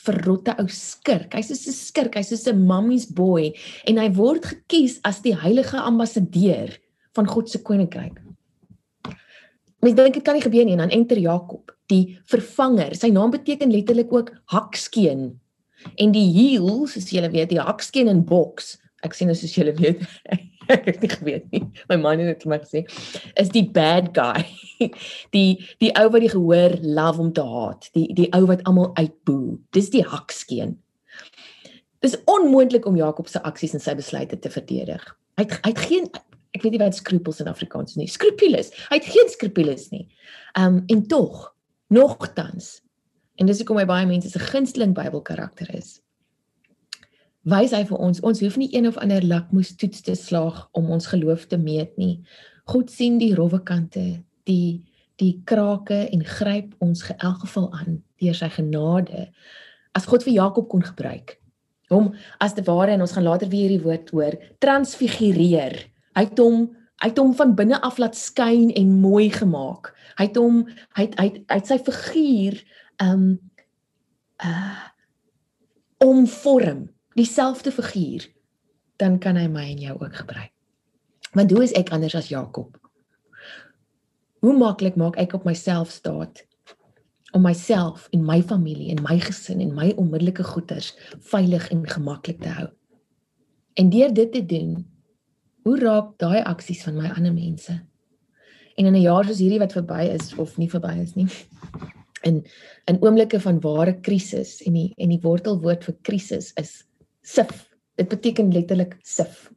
verrotte 0.05 0.55
ou 0.59 0.67
skurk. 0.67 1.33
Hy's 1.33 1.47
soos 1.47 1.67
'n 1.67 1.73
skurk, 1.73 2.15
hy's 2.15 2.29
soos 2.29 2.47
'n 2.47 2.67
mummy's 2.67 3.05
boy 3.05 3.53
en 3.87 3.97
hy 3.97 4.09
word 4.09 4.43
gekies 4.43 4.99
as 5.03 5.21
die 5.21 5.35
heilige 5.35 5.77
ambassadeur 5.77 6.77
van 7.15 7.27
God 7.27 7.49
se 7.49 7.59
koninkryk. 7.59 8.19
Mens 9.83 9.97
dink 9.97 10.15
dit 10.15 10.23
kan 10.25 10.37
nie 10.37 10.43
gebeur 10.43 10.65
nie. 10.65 10.77
En 10.77 10.85
dan 10.85 10.93
enter 10.95 11.19
Jakob, 11.19 11.73
die 11.91 12.17
vervanger. 12.31 12.95
Sy 12.95 13.11
naam 13.11 13.33
beteken 13.33 13.71
letterlik 13.73 14.13
ook 14.13 14.31
hakskeen 14.53 15.33
en 15.99 16.13
die 16.15 16.29
heel 16.31 16.85
soos 16.87 17.09
julle 17.11 17.27
weet 17.33 17.49
die 17.51 17.59
hakskeen 17.59 18.07
in 18.07 18.21
boks 18.23 18.77
ek 19.03 19.15
sien 19.17 19.33
soos 19.35 19.51
julle 19.51 19.73
weet 19.75 19.99
ek 20.73 20.85
het 20.87 21.01
nie 21.03 21.09
geweet 21.11 21.49
nie. 21.51 21.63
My 21.89 21.97
man 21.99 22.21
het 22.23 22.29
dit 22.31 22.45
vir 22.45 22.53
my 22.53 22.59
gesê 22.63 22.83
is 23.41 23.51
die 23.51 23.65
bad 23.67 24.13
guy. 24.15 24.45
Die 25.35 25.63
die 25.79 25.91
ou 25.95 26.09
wat 26.11 26.23
die 26.23 26.31
gehoor 26.33 26.73
love 26.81 27.21
om 27.21 27.29
te 27.31 27.43
haat. 27.47 27.85
Die 27.95 28.07
die 28.17 28.25
ou 28.35 28.41
wat 28.49 28.63
almal 28.67 28.89
uitboe. 28.97 29.59
Dis 29.75 29.91
die 29.93 30.03
hakskeen 30.03 30.73
dis 32.03 32.17
onmoontlik 32.27 32.83
om 32.89 32.97
Jakob 32.99 33.29
se 33.31 33.39
aksies 33.47 33.77
en 33.77 33.79
sy 33.79 33.93
besluite 33.95 34.35
te 34.43 34.49
verdedig. 34.51 35.03
Hy 35.39 35.45
het, 35.45 35.53
hy 35.63 35.71
het 35.71 35.83
geen 35.87 36.09
ek 36.53 36.63
weet 36.63 36.75
nie 36.75 36.83
wat 36.83 36.97
skrupules 36.97 37.41
in 37.43 37.51
Afrikaans 37.51 37.97
nie 37.99 38.07
skrupules 38.11 38.71
hy 38.89 39.01
het 39.01 39.11
geen 39.11 39.29
skrupules 39.33 39.89
nie 39.95 40.07
um 40.59 40.81
en 40.87 41.05
tog 41.07 41.49
nogtans 41.93 42.83
En 43.41 43.49
dis 43.49 43.59
hoekom 43.63 43.79
hy 43.81 43.85
baie 43.89 44.05
mense 44.07 44.29
se 44.29 44.41
gunsteling 44.41 44.93
Bybelkarakter 44.97 45.69
is. 45.73 45.97
Wys 47.49 47.73
hy 47.75 47.81
vir 47.89 47.99
ons, 47.99 48.21
ons 48.23 48.41
hoef 48.45 48.57
nie 48.61 48.69
een 48.71 48.87
of 48.87 48.99
ander 49.01 49.25
lakmoes 49.25 49.73
toets 49.79 50.03
te 50.05 50.15
slaag 50.15 50.61
om 50.77 50.91
ons 50.93 51.09
geloof 51.11 51.47
te 51.51 51.57
meet 51.59 51.97
nie. 51.99 52.21
God 52.69 52.93
sien 52.93 53.17
die 53.19 53.33
rowwe 53.35 53.63
kante, 53.65 54.23
die 54.49 54.83
die 55.21 55.43
krake 55.45 56.07
en 56.09 56.23
gryp 56.25 56.71
ons 56.81 57.03
in 57.05 57.19
elk 57.21 57.43
geval 57.43 57.67
aan 57.77 57.99
deur 58.19 58.33
sy 58.35 58.47
genade. 58.55 59.27
As 59.93 60.07
God 60.09 60.25
vir 60.25 60.33
Jakob 60.33 60.65
kon 60.71 60.81
gebruik 60.83 61.37
hom 61.93 62.07
as 62.41 62.55
te 62.57 62.63
ware 62.65 62.95
en 62.95 63.03
ons 63.05 63.11
gaan 63.13 63.27
later 63.27 63.51
weer 63.51 63.67
hierdie 63.67 63.83
woord 63.83 64.09
hoor, 64.15 64.37
transfigureer. 64.63 65.75
Hy 66.17 66.25
het 66.29 66.39
hom 66.41 66.71
hy 67.03 67.09
het 67.09 67.19
hom 67.19 67.33
van 67.35 67.51
binne 67.57 67.81
af 67.83 67.97
laat 67.99 68.15
skyn 68.15 68.69
en 68.79 68.91
mooi 69.03 69.27
gemaak. 69.33 69.91
Hy 70.15 70.29
het 70.29 70.37
hom 70.39 70.63
hy 70.95 71.07
het 71.07 71.17
hy 71.19 71.25
het, 71.31 71.41
hy 71.51 71.57
het 71.59 71.71
sy 71.71 71.79
figuur 71.89 72.59
um 73.03 73.27
uh 74.43 74.89
omvorm 76.03 76.89
dieselfde 77.15 77.71
figuur 77.71 78.25
dan 78.99 79.15
kan 79.23 79.37
hy 79.39 79.45
my 79.47 79.63
en 79.71 79.79
jou 79.79 79.93
ook 80.01 80.15
gebruik. 80.19 80.51
Want 81.31 81.51
hoe 81.51 81.63
is 81.63 81.71
ek 81.79 81.93
anders 81.95 82.15
as 82.15 82.27
Jakob? 82.27 82.75
Hoe 84.43 84.57
maklik 84.57 84.97
maak 84.99 85.15
ek 85.15 85.33
op 85.37 85.45
myself 85.47 85.93
staat 85.95 86.43
om 87.33 87.41
myself 87.41 88.07
en 88.13 88.25
my 88.25 88.41
familie 88.45 88.91
en 88.93 89.01
my 89.01 89.17
gesin 89.19 89.61
en 89.63 89.73
my 89.73 89.89
onmiddellike 89.97 90.43
goederes 90.45 90.91
veilig 91.31 91.65
en 91.73 91.81
gemaklik 91.89 92.41
te 92.43 92.51
hou. 92.53 92.67
En 93.73 93.89
deur 93.89 94.13
dit 94.13 94.31
te 94.31 94.43
doen, 94.45 94.75
hoe 95.63 95.79
raak 95.79 96.17
daai 96.19 96.43
aksies 96.43 96.83
van 96.83 96.95
my 96.95 97.09
ander 97.15 97.33
mense? 97.33 97.81
En 98.77 98.85
in 98.85 98.95
'n 98.95 99.01
jaar 99.01 99.25
soos 99.25 99.39
hierdie 99.39 99.59
wat 99.59 99.73
verby 99.73 100.09
is 100.13 100.33
of 100.35 100.57
nie 100.57 100.69
verby 100.69 100.99
is 101.01 101.15
nie, 101.15 101.27
in 102.23 102.43
in 102.87 103.01
oomblikke 103.01 103.39
van 103.39 103.59
ware 103.63 103.93
krisis 104.01 104.61
en 104.67 104.73
die 104.73 104.93
en 104.97 105.09
die 105.09 105.21
wortelwoord 105.23 105.83
vir 105.83 105.95
krisis 106.01 106.51
is 106.59 106.83
sif. 107.21 107.69
Dit 107.95 108.09
beteken 108.09 108.51
letterlik 108.51 108.97
sif. 109.03 109.51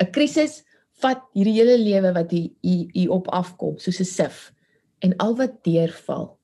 'n 0.00 0.10
Krisis 0.10 0.62
vat 1.02 1.22
hierdie 1.34 1.58
hele 1.58 1.78
lewe 1.78 2.12
wat 2.14 2.32
u 2.32 2.48
u 2.94 3.06
op 3.08 3.28
afkom 3.28 3.78
soos 3.78 4.00
'n 4.00 4.04
sif 4.04 4.52
en 5.00 5.16
al 5.18 5.36
wat 5.36 5.64
deurval 5.64 6.38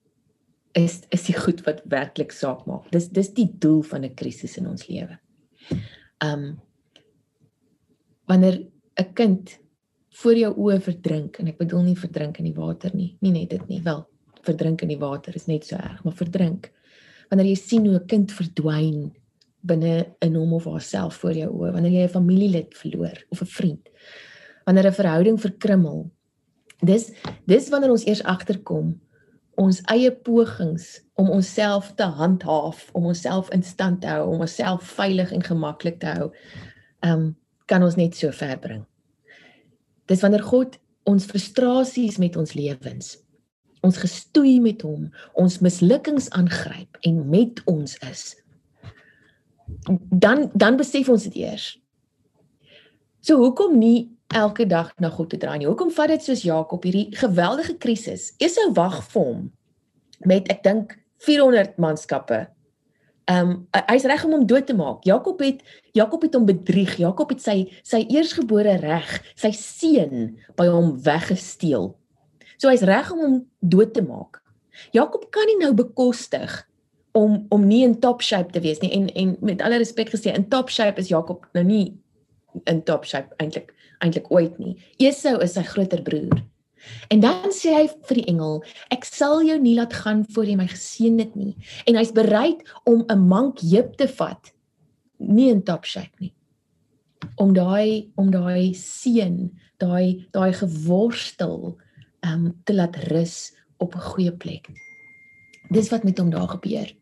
is 0.73 1.01
is 1.11 1.25
die 1.27 1.37
goed 1.37 1.65
wat 1.67 1.83
werklik 1.85 2.33
saak 2.33 2.67
maak. 2.67 2.91
Dis 2.91 3.09
dis 3.09 3.33
die 3.35 3.51
doel 3.59 3.83
van 3.83 4.05
'n 4.05 4.15
krisis 4.15 4.57
in 4.57 4.69
ons 4.69 4.87
lewe. 4.89 5.19
Um 6.23 6.61
wanneer 8.27 8.67
'n 9.01 9.13
kind 9.15 9.59
voor 10.23 10.37
jou 10.37 10.53
oë 10.55 10.81
verdrink 10.81 11.39
en 11.39 11.49
ek 11.49 11.59
bedoel 11.59 11.83
nie 11.83 11.97
verdrink 11.97 12.39
in 12.39 12.45
die 12.45 12.57
water 12.57 12.91
nie, 12.95 13.17
nie 13.21 13.33
net 13.33 13.51
dit 13.51 13.69
nie, 13.69 13.81
wel 13.83 14.07
verdrink 14.43 14.83
in 14.83 14.89
die 14.89 15.01
water 15.01 15.35
is 15.37 15.47
net 15.47 15.67
so 15.69 15.77
erg, 15.77 16.05
maar 16.05 16.17
verdrink. 16.17 16.71
Wanneer 17.31 17.51
jy 17.51 17.57
sien 17.57 17.87
hoe 17.87 17.99
'n 17.99 18.07
kind 18.07 18.33
verdwyn 18.33 19.13
binne 19.63 20.07
in 20.21 20.35
hom 20.35 20.53
of 20.53 20.65
haarself 20.65 21.15
voor 21.15 21.33
jou 21.35 21.51
oë, 21.51 21.73
wanneer 21.73 21.93
jy 21.93 22.03
'n 22.05 22.17
familielid 22.17 22.75
verloor 22.75 23.19
of 23.31 23.43
'n 23.43 23.47
vriend, 23.47 23.89
wanneer 24.65 24.87
'n 24.87 24.93
verhouding 24.93 25.41
verkrummel. 25.41 26.11
Dis 26.83 27.13
dis 27.47 27.69
wanneer 27.69 27.91
ons 27.91 28.07
eers 28.07 28.23
agterkom 28.23 29.01
ons 29.61 29.83
eie 29.93 30.11
pogings 30.11 31.01
om 31.15 31.29
onsself 31.31 31.93
te 31.95 32.03
handhaaf, 32.03 32.89
om 32.93 33.05
onsself 33.05 33.51
in 33.51 33.63
stand 33.63 34.01
te 34.01 34.07
hou, 34.07 34.31
om 34.33 34.41
onsself 34.41 34.83
veilig 34.97 35.33
en 35.33 35.43
gemaklik 35.43 36.01
te 36.01 36.07
hou, 36.07 36.31
ehm 37.01 37.13
um, 37.13 37.37
kan 37.67 37.83
ons 37.83 37.95
net 37.95 38.17
so 38.17 38.33
ver 38.35 38.59
bring. 38.59 38.90
Dis 40.11 40.23
wanneer 40.25 40.43
God 40.45 40.77
ons 41.09 41.27
frustrasies 41.31 42.19
met 42.21 42.37
ons 42.37 42.53
lewens 42.59 43.15
ons 43.87 44.01
gestoei 44.01 44.59
met 44.63 44.83
hom, 44.85 45.09
ons 45.41 45.61
mislukkings 45.65 46.29
aangryp 46.37 47.01
en 47.09 47.21
met 47.33 47.61
ons 47.71 47.97
is. 48.11 48.25
Dan 50.11 50.49
dan 50.53 50.79
besef 50.81 51.09
ons 51.09 51.29
dit 51.29 51.41
eers. 51.45 51.73
So 53.25 53.41
hoekom 53.41 53.79
nie 53.79 54.11
elke 54.37 54.67
dag 54.67 54.93
na 55.03 55.11
God 55.13 55.33
te 55.33 55.41
draai 55.41 55.59
nie? 55.61 55.69
Hoekom 55.69 55.93
vat 55.95 56.13
dit 56.13 56.25
soos 56.25 56.45
Jakob 56.47 56.85
hierdie 56.87 57.09
geweldige 57.17 57.77
krisis? 57.81 58.31
Esau 58.41 58.71
wag 58.77 59.01
vir 59.13 59.27
hom 59.27 59.47
met 60.29 60.49
ek 60.53 60.65
dink 60.65 60.97
400 61.25 61.77
manskappe. 61.81 62.45
Ehm 63.31 63.55
um, 63.55 63.85
hy's 63.93 64.09
reg 64.11 64.25
om 64.27 64.35
hom 64.35 64.47
dood 64.47 64.67
te 64.67 64.75
maak. 64.75 65.05
Jakob 65.07 65.39
het 65.45 65.63
Jakob 65.95 66.23
het 66.27 66.35
hom 66.35 66.49
bedrieg. 66.49 66.97
Jakob 66.99 67.31
het 67.31 67.43
sy 67.45 67.71
sy 67.87 68.03
eersgebore 68.11 68.77
reg, 68.83 69.17
sy 69.39 69.53
seun 69.55 70.35
by 70.59 70.67
hom 70.67 70.97
weggesteel 71.07 71.93
So 72.61 72.69
hy's 72.69 72.85
reg 72.85 73.09
om 73.15 73.21
hom 73.25 73.37
dood 73.73 73.95
te 73.97 74.03
maak. 74.05 74.43
Jakob 74.93 75.25
kan 75.33 75.49
nie 75.49 75.57
nou 75.63 75.73
bekostig 75.77 76.59
om 77.17 77.41
om 77.51 77.65
nie 77.67 77.81
in 77.87 77.97
top 78.05 78.21
shape 78.23 78.53
te 78.53 78.61
wees 78.63 78.83
nie 78.85 78.93
en 78.95 79.09
en 79.19 79.33
met 79.41 79.63
alle 79.65 79.81
respek 79.81 80.13
gesê 80.13 80.35
in 80.37 80.45
top 80.53 80.69
shape 80.71 81.01
is 81.01 81.09
Jakob 81.11 81.49
nou 81.57 81.65
nie 81.67 81.97
in 82.71 82.83
top 82.87 83.09
shape 83.09 83.35
eintlik 83.43 83.73
eintlik 84.05 84.29
ooit 84.33 84.61
nie. 84.61 84.77
Esau 85.01 85.39
is 85.45 85.57
sy 85.57 85.65
groter 85.73 86.05
broer. 86.05 86.45
En 87.09 87.21
dan 87.21 87.53
sê 87.55 87.75
hy 87.75 87.87
vir 88.09 88.21
die 88.21 88.27
engel, 88.31 88.61
ek 88.95 89.05
sal 89.09 89.43
jou 89.45 89.59
nie 89.61 89.77
laat 89.77 89.95
gaan 90.03 90.25
voor 90.35 90.49
jy 90.49 90.57
my 90.57 90.67
geseën 90.71 91.19
het 91.21 91.35
nie. 91.37 91.55
En 91.91 91.99
hy's 92.01 92.13
bereid 92.17 92.65
om 92.89 93.05
'n 93.09 93.29
mank 93.29 93.61
heup 93.61 93.97
te 93.97 94.09
vat 94.09 94.53
nie 95.19 95.51
in 95.51 95.63
top 95.63 95.85
shape 95.85 96.17
nie. 96.19 96.33
Om 97.37 97.53
daai 97.53 98.11
om 98.17 98.31
daai 98.31 98.73
seën, 98.75 99.51
daai 99.79 100.27
daai 100.33 100.53
geworstel 100.53 101.77
ehm 102.21 102.47
um, 102.47 102.55
te 102.65 102.75
laat 102.75 102.97
rus 103.13 103.53
op 103.79 103.95
'n 103.95 104.07
goeie 104.13 104.33
plek. 104.33 104.71
Dis 105.71 105.91
wat 105.91 106.05
met 106.05 106.19
hom 106.19 106.31
daar 106.31 106.49
gebeur. 106.49 106.97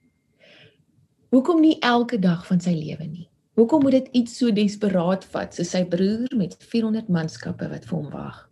Hoekom 1.31 1.61
nie 1.61 1.79
elke 1.81 2.19
dag 2.19 2.47
van 2.47 2.61
sy 2.61 2.71
lewe 2.71 3.07
nie? 3.07 3.29
Hoekom 3.55 3.83
moet 3.83 3.93
dit 3.93 4.09
iets 4.13 4.39
so 4.39 4.51
desperaat 4.51 5.25
vat 5.25 5.55
soos 5.55 5.71
sy 5.71 5.85
broer 5.85 6.27
met 6.37 6.57
400 6.59 7.09
manskappe 7.09 7.69
wat 7.69 7.85
vir 7.85 7.99
hom 7.99 8.11
wag 8.11 8.48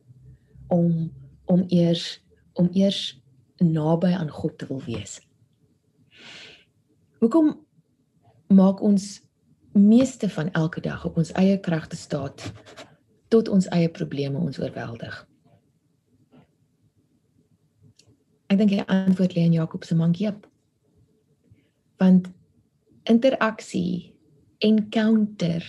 om 0.69 1.13
om 1.47 1.65
eers 1.69 2.23
om 2.53 2.69
eers 2.73 3.21
naby 3.57 4.11
aan 4.17 4.31
God 4.31 4.59
te 4.59 4.67
wil 4.67 4.83
wees? 4.83 5.21
Hoekom 7.19 7.55
maak 8.47 8.81
ons 8.81 9.23
meeste 9.73 10.29
van 10.29 10.51
elke 10.53 10.81
dag 10.81 11.05
op 11.05 11.17
ons 11.17 11.33
eie 11.33 11.61
kragte 11.61 11.97
staat 11.97 12.53
tot 13.29 13.49
ons 13.49 13.69
eie 13.75 13.89
probleme 13.89 14.39
ons 14.39 14.59
oorweldig? 14.59 15.27
Ek 18.47 18.61
dink 18.61 18.71
die 18.71 18.85
antwoord 18.87 19.35
lê 19.35 19.47
in 19.49 19.57
Jakob 19.57 19.85
se 19.85 19.97
mankie. 19.99 20.31
Want 21.99 22.29
interaksie, 23.11 24.15
encounter, 24.59 25.65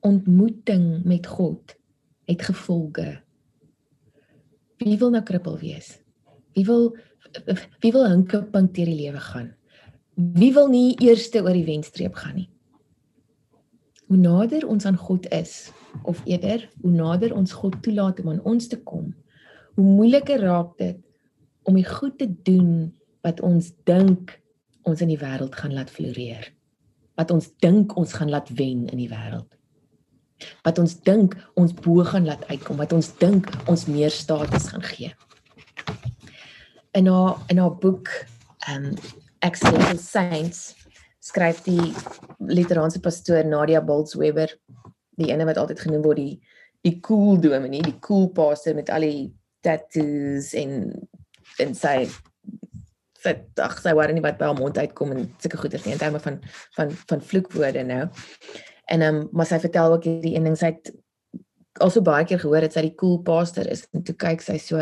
ontmoeting 0.00 1.04
met 1.04 1.26
God 1.26 1.76
het 2.28 2.42
gevolge. 2.42 3.18
Wie 4.78 4.98
wil 4.98 5.10
nou 5.14 5.22
krippel 5.26 5.58
wees? 5.60 5.96
Wie 6.56 6.64
wil 6.66 6.92
wie 7.82 7.92
wil 7.92 8.06
hinkeping 8.08 8.70
deur 8.72 8.88
die 8.88 9.00
lewe 9.02 9.20
gaan? 9.20 9.50
Wie 10.14 10.52
wil 10.54 10.70
nie 10.72 10.96
eerste 11.04 11.42
oor 11.42 11.54
die 11.54 11.66
wenstreep 11.66 12.14
gaan 12.18 12.38
nie? 12.40 12.48
Hoe 14.08 14.16
nader 14.16 14.64
ons 14.66 14.86
aan 14.88 14.96
God 14.96 15.26
is, 15.34 15.68
of 16.08 16.22
eerder, 16.24 16.64
hoe 16.80 16.92
nader 16.94 17.34
ons 17.36 17.52
God 17.52 17.76
toelaat 17.84 18.22
om 18.22 18.30
aan 18.32 18.40
ons 18.48 18.70
te 18.70 18.78
kom, 18.80 19.10
hoe 19.76 19.84
moeiliker 19.84 20.40
raak 20.40 20.72
dit 20.80 21.02
om 21.68 21.76
die 21.76 21.86
goed 21.86 22.16
te 22.18 22.30
doen 22.48 22.88
wat 23.26 23.42
ons 23.44 23.74
dink 23.84 24.38
ons 24.88 25.02
in 25.04 25.12
die 25.12 25.20
wêreld 25.20 25.54
gaan 25.58 25.74
laat 25.76 25.92
floreer. 25.92 26.48
Wat 27.18 27.34
ons 27.34 27.50
dink 27.60 27.92
ons 27.98 28.14
gaan 28.16 28.30
laat 28.32 28.48
wen 28.56 28.86
in 28.88 29.02
die 29.02 29.10
wêreld. 29.10 29.57
Wat 30.66 30.78
ons 30.78 30.96
dink 31.06 31.36
ons 31.58 31.74
bo 31.74 32.04
gaan 32.06 32.26
laat 32.28 32.44
uitkom, 32.50 32.78
wat 32.80 32.92
ons 32.96 33.10
dink 33.20 33.50
ons 33.66 33.86
meer 33.90 34.12
status 34.14 34.70
gaan 34.72 34.84
gee. 34.90 35.12
In 36.98 37.10
haar 37.10 37.38
in 37.52 37.58
haar 37.62 37.74
boek 37.78 38.10
um 38.70 38.92
Accidental 39.44 39.98
Saints 40.02 40.74
skryf 41.22 41.62
die 41.66 41.92
literaanse 42.38 43.00
pastoor 43.04 43.44
Nadia 43.46 43.80
Bolz-Weber, 43.84 44.54
die 45.18 45.30
ene 45.30 45.46
wat 45.48 45.60
altyd 45.60 45.82
genoem 45.86 46.06
word 46.06 46.22
die 46.22 46.38
die 46.86 47.00
cool 47.02 47.38
dominee, 47.42 47.82
die 47.82 47.98
cool 48.06 48.28
pastor 48.30 48.76
met 48.78 48.90
al 48.94 49.04
die 49.06 49.28
tattoos 49.66 50.52
en 50.58 50.92
en 51.58 51.74
sy 51.74 52.06
sy 53.18 53.34
ag 53.64 53.78
sy 53.82 53.94
wou 53.98 54.06
nie 54.14 54.22
wat 54.22 54.38
by 54.38 54.46
haar 54.50 54.58
mond 54.58 54.78
uitkom 54.78 55.14
en 55.14 55.24
sulke 55.42 55.58
goeie 55.58 55.80
nie 55.84 55.96
in 55.96 56.00
terme 56.00 56.20
van 56.22 56.38
van 56.76 56.92
van 57.10 57.24
vloekwoorde 57.30 57.82
nou. 57.86 58.04
En 58.88 59.00
ehm 59.04 59.16
um, 59.16 59.28
maar 59.32 59.46
sy 59.46 59.58
vertel 59.60 59.92
ook 59.92 60.04
hierdie 60.08 60.34
een 60.34 60.48
ding 60.48 60.56
sy 60.56 60.72
het 60.72 60.92
also 61.84 62.02
baie 62.02 62.24
keer 62.24 62.40
gehoor 62.40 62.64
dat 62.64 62.74
sy 62.74 62.86
die 62.88 62.96
cool 62.98 63.20
pastor 63.22 63.68
is 63.70 63.84
en 63.92 64.02
toe 64.02 64.14
kyk 64.18 64.42
sy 64.42 64.56
so 64.62 64.80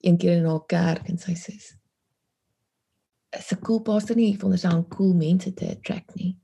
een 0.00 0.18
keer 0.18 0.38
in 0.38 0.46
haar 0.48 0.64
kerk 0.70 1.08
en 1.10 1.18
sy 1.20 1.34
sê 1.36 1.54
is 1.54 3.52
'n 3.52 3.60
cool 3.66 3.80
pastor 3.80 4.16
nie 4.16 4.36
veronderstel 4.36 4.76
om 4.76 4.88
cool 4.88 5.14
mense 5.14 5.54
te 5.54 5.66
attract 5.70 6.14
nie. 6.14 6.38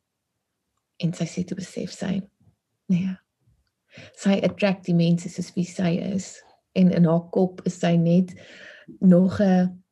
En 0.97 1.13
sy 1.13 1.25
sê 1.25 1.45
toe 1.45 1.57
besef 1.57 1.93
sy 1.93 2.21
nee. 2.87 3.17
Sy 4.17 4.41
attract 4.43 4.85
die 4.87 4.95
mense 4.95 5.29
soos 5.29 5.55
wie 5.55 5.65
sy 5.65 5.97
is 6.15 6.43
en 6.73 6.93
in 6.93 7.05
haar 7.05 7.31
kop 7.31 7.63
is 7.67 7.81
sy 7.81 7.97
net 7.97 8.35
nog 9.01 9.41
'n 9.41 9.83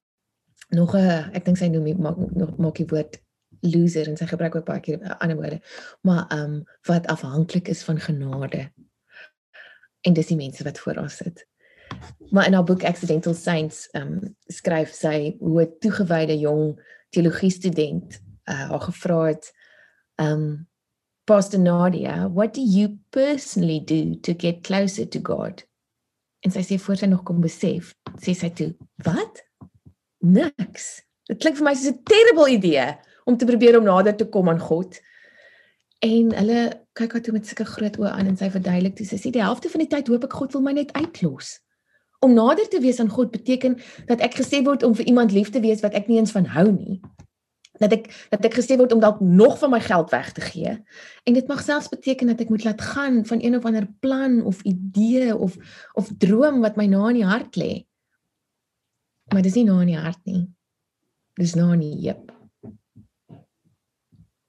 nog 0.70 0.94
'n 0.94 1.30
ek 1.34 1.44
dink 1.44 1.58
sy 1.58 1.68
noem 1.68 2.00
maak 2.00 2.16
nog 2.16 2.58
maak 2.58 2.76
die 2.76 2.90
woord 2.90 3.20
loser 3.66 4.08
en 4.08 4.16
sy 4.16 4.28
gebruik 4.30 4.58
ook 4.58 4.68
baie 4.68 4.82
keer 4.84 5.02
ander 5.18 5.36
woorde 5.36 5.60
maar 6.02 6.26
ehm 6.28 6.58
um, 6.58 6.60
wat 6.90 7.06
afhanklik 7.12 7.68
is 7.68 7.82
van 7.86 8.00
genade 8.00 8.68
en 10.04 10.12
dis 10.12 10.30
die 10.32 10.40
mense 10.40 10.64
wat 10.64 10.78
voor 10.78 11.02
haar 11.02 11.10
sit 11.10 11.46
maar 12.30 12.46
in 12.46 12.56
haar 12.56 12.64
boek 12.64 12.84
accidental 12.84 13.34
saints 13.34 13.88
ehm 13.92 14.12
um, 14.12 14.36
skryf 14.46 14.92
sy 14.94 15.36
hoe 15.40 15.62
'n 15.62 15.74
toegewyde 15.80 16.38
jong 16.38 16.78
teologie 17.10 17.50
student 17.50 18.20
uh, 18.44 18.68
haar 18.70 18.86
gevra 18.90 19.24
het 19.32 19.52
ehm 20.14 20.32
um, 20.32 20.68
Pastor 21.26 21.58
Nadia, 21.58 22.28
what 22.28 22.52
do 22.52 22.60
you 22.60 22.98
personally 23.10 23.80
do 23.80 24.14
to 24.20 24.34
get 24.34 24.62
closer 24.62 25.06
to 25.06 25.20
God? 25.20 25.64
En 26.44 26.52
sy 26.52 26.60
sê 26.60 26.76
voor 26.76 26.98
sy 27.00 27.08
nog 27.08 27.22
kom 27.24 27.40
besef, 27.40 27.94
sê 28.20 28.34
sy 28.36 28.50
toe, 28.52 28.74
"Wat? 29.06 29.40
Niks. 30.20 31.00
Dit 31.28 31.40
klink 31.40 31.56
vir 31.56 31.64
my 31.64 31.74
soos 31.74 31.94
'n 31.94 32.02
terrible 32.04 32.48
idee 32.52 32.98
om 33.24 33.36
te 33.36 33.48
probeer 33.48 33.78
om 33.78 33.84
nader 33.84 34.16
te 34.16 34.28
kom 34.28 34.48
aan 34.48 34.60
God." 34.60 35.00
En 36.04 36.34
hulle 36.36 36.62
kyk 36.92 37.12
haar 37.12 37.22
toe 37.22 37.32
met 37.32 37.46
sulke 37.46 37.64
groot 37.64 37.98
oë 37.98 38.10
aan 38.10 38.26
en 38.26 38.36
sy 38.36 38.50
verduidelik 38.50 38.96
toe 38.96 39.06
sy 39.06 39.16
sê, 39.16 39.30
"Die 39.32 39.42
helfte 39.42 39.70
van 39.70 39.80
die 39.80 39.88
tyd 39.88 40.08
hoop 40.08 40.24
ek 40.24 40.32
God 40.32 40.52
wil 40.52 40.62
my 40.62 40.72
net 40.72 40.92
uitlos." 40.92 41.60
Om 42.20 42.34
nader 42.34 42.68
te 42.68 42.80
wees 42.80 43.00
aan 43.00 43.08
God 43.08 43.30
beteken 43.30 43.78
dat 44.06 44.20
ek 44.20 44.34
gesê 44.34 44.64
word 44.64 44.82
om 44.82 44.94
vir 44.94 45.06
iemand 45.06 45.32
lief 45.32 45.50
te 45.50 45.60
wees 45.60 45.80
wat 45.80 45.94
ek 45.94 46.08
nie 46.08 46.18
eens 46.18 46.32
van 46.32 46.44
hou 46.44 46.72
nie 46.72 47.00
dat 47.82 47.94
ek 47.94 48.10
dat 48.30 48.44
ek 48.46 48.58
gesê 48.58 48.76
word 48.78 48.92
om 48.94 49.02
dalk 49.02 49.20
nog 49.20 49.58
van 49.58 49.72
my 49.74 49.80
geld 49.82 50.10
weg 50.14 50.30
te 50.32 50.44
gee. 50.44 50.76
En 51.26 51.34
dit 51.34 51.48
mag 51.50 51.62
selfs 51.62 51.90
beteken 51.90 52.30
dat 52.30 52.44
ek 52.44 52.52
moet 52.52 52.64
laat 52.64 52.80
gaan 52.80 53.24
van 53.26 53.42
een 53.42 53.56
of 53.56 53.66
ander 53.66 53.86
plan 54.00 54.42
of 54.44 54.62
idee 54.62 55.34
of 55.36 55.56
of 55.94 56.10
droom 56.18 56.62
wat 56.62 56.76
my 56.76 56.86
na 56.86 57.08
in 57.10 57.20
die 57.22 57.26
hart 57.26 57.58
lê. 57.58 57.72
Maar 59.32 59.42
dis 59.42 59.58
nie 59.58 59.66
na 59.66 59.80
in 59.82 59.90
die 59.94 59.98
hart 59.98 60.22
nie. 60.24 60.46
Dis 61.40 61.56
na 61.58 61.72
in 61.74 61.82
die 61.82 61.98
heup. 62.06 62.30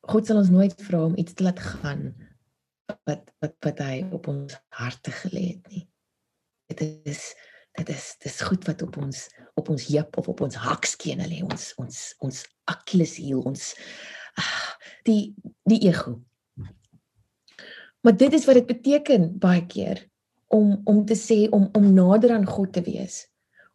God 0.05 0.27
sal 0.27 0.39
ons 0.41 0.53
nooit 0.53 0.75
vra 0.87 1.01
om 1.07 1.17
iets 1.17 1.33
te 1.33 1.45
laat 1.45 1.59
gaan 1.59 2.13
wat 3.09 3.31
wat 3.41 3.55
wat 3.65 3.81
hy 3.81 4.03
op 4.13 4.27
ons 4.29 4.53
harte 4.77 5.13
gelê 5.23 5.47
het 5.55 5.69
nie. 5.73 5.85
Dit 6.69 6.83
is 7.09 7.31
dit 7.75 7.89
is 7.91 8.05
dis 8.23 8.41
goed 8.47 8.65
wat 8.69 8.83
op 8.85 8.97
ons 9.01 9.25
op 9.59 9.69
ons 9.73 9.87
heup 9.89 10.17
of 10.21 10.29
op 10.31 10.43
ons 10.45 10.57
hakskene 10.67 11.27
lê 11.29 11.41
ons 11.45 11.71
ons 11.81 12.01
ons 12.25 12.43
Achilleshiel 12.65 13.43
ons 13.45 13.73
ach, 14.41 14.77
die 15.05 15.35
die 15.69 15.81
ego. 15.89 16.19
Maar 18.05 18.17
dit 18.17 18.33
is 18.33 18.45
wat 18.45 18.61
dit 18.61 18.69
beteken 18.69 19.31
baie 19.41 19.65
keer 19.65 20.03
om 20.53 20.81
om 20.85 21.05
te 21.05 21.17
sê 21.17 21.45
om 21.49 21.69
om 21.73 21.93
nader 21.93 22.33
aan 22.37 22.45
God 22.45 22.73
te 22.73 22.85
wees. 22.85 23.25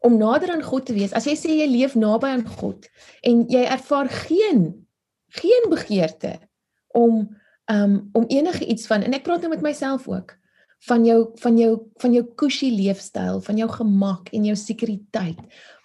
Om 0.00 0.16
nader 0.16 0.54
aan 0.54 0.62
God 0.64 0.86
te 0.86 0.94
wees. 0.96 1.12
As 1.12 1.26
jy 1.28 1.34
sê 1.36 1.56
jy 1.58 1.66
leef 1.68 1.94
naby 1.98 2.30
aan 2.30 2.46
God 2.46 2.86
en 3.26 3.44
jy 3.50 3.66
ervaar 3.66 4.08
geen 4.24 4.79
geen 5.30 5.70
begeerte 5.70 6.38
om 6.94 7.36
um 7.70 8.08
om 8.12 8.24
enige 8.26 8.66
iets 8.66 8.86
van 8.90 9.02
en 9.06 9.14
ek 9.14 9.22
praat 9.26 9.44
nou 9.44 9.52
met 9.52 9.62
myself 9.62 10.08
ook 10.08 10.36
van 10.88 11.04
jou 11.04 11.28
van 11.42 11.58
jou 11.58 11.72
van 12.00 12.12
jou 12.12 12.24
cushy 12.34 12.70
leefstyl, 12.72 13.40
van 13.40 13.56
jou 13.56 13.68
gemak 13.70 14.30
en 14.32 14.44
jou 14.48 14.56
sekuriteit, 14.56 15.40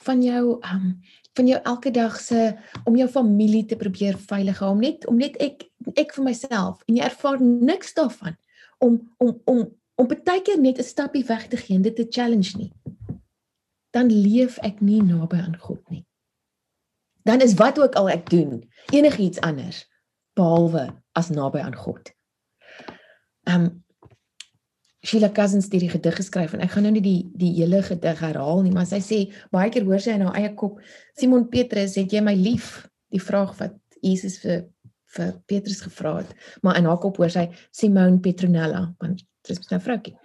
van 0.08 0.24
jou 0.24 0.58
um 0.64 1.00
van 1.36 1.48
jou 1.48 1.60
elke 1.64 1.92
dag 1.92 2.16
se 2.20 2.54
om 2.88 2.96
jou 2.96 3.08
familie 3.12 3.66
te 3.66 3.76
probeer 3.76 4.18
veilig 4.18 4.60
hou, 4.60 4.72
om 4.72 4.80
net 4.80 5.08
om 5.08 5.18
net 5.20 5.36
ek 5.44 5.68
ek 6.00 6.16
vir 6.16 6.24
myself 6.24 6.80
en 6.88 6.96
jy 6.96 7.04
ervaar 7.04 7.42
niks 7.42 7.94
daarvan 7.94 8.38
om 8.80 9.02
om 9.18 9.36
om 9.46 9.66
om 9.96 10.08
baie 10.08 10.42
keer 10.42 10.60
net 10.60 10.80
'n 10.80 10.84
stappie 10.84 11.26
weg 11.28 11.48
te 11.48 11.58
gee 11.58 11.76
en 11.76 11.82
dit 11.82 11.96
te 11.96 12.08
challenge 12.10 12.58
nie. 12.58 12.72
Dan 13.92 14.12
leef 14.12 14.58
ek 14.64 14.82
nie 14.82 15.02
naby 15.02 15.38
aan 15.38 15.58
God 15.60 15.90
nie. 15.90 16.06
Dan 17.26 17.42
is 17.42 17.56
wat 17.58 17.80
ook 17.82 17.96
al 17.98 18.10
ek 18.14 18.30
doen, 18.30 18.62
enigiets 18.94 19.42
anders 19.42 19.86
behalwe 20.38 20.92
as 21.18 21.32
naby 21.34 21.64
aan 21.64 21.76
God. 21.76 22.12
Um 23.50 23.86
Sheila 25.06 25.30
Cousins 25.30 25.68
het 25.70 25.80
die 25.80 25.90
gedig 25.90 26.16
geskryf 26.18 26.56
en 26.56 26.64
ek 26.66 26.72
gaan 26.74 26.88
nou 26.88 26.94
nie 26.96 27.04
die 27.06 27.30
die 27.38 27.52
hele 27.60 27.84
gedig 27.86 28.22
herhaal 28.26 28.64
nie, 28.66 28.74
maar 28.74 28.88
sy 28.90 29.00
sê 29.06 29.20
baie 29.54 29.70
keer 29.74 29.86
hoor 29.86 30.02
sy 30.02 30.16
in 30.18 30.26
haar 30.26 30.38
eie 30.40 30.50
kop, 30.58 30.80
Simon 31.18 31.46
Petrus, 31.50 31.94
het 32.00 32.14
jy 32.14 32.24
my 32.26 32.34
lief? 32.38 32.88
Die 33.14 33.22
vraag 33.22 33.54
wat 33.60 33.78
Jesus 34.02 34.40
vir 34.42 34.66
vir 35.16 35.32
Petrus 35.48 35.80
gevra 35.86 36.18
het. 36.18 36.34
Maar 36.66 36.82
in 36.82 36.90
haar 36.90 37.00
kop 37.00 37.22
hoor 37.22 37.32
sy 37.32 37.46
Simon 37.72 38.20
Petronella, 38.22 38.82
want 39.00 39.24
dit 39.46 39.58
is 39.58 39.72
'n 39.72 39.80
vroukie. 39.80 40.16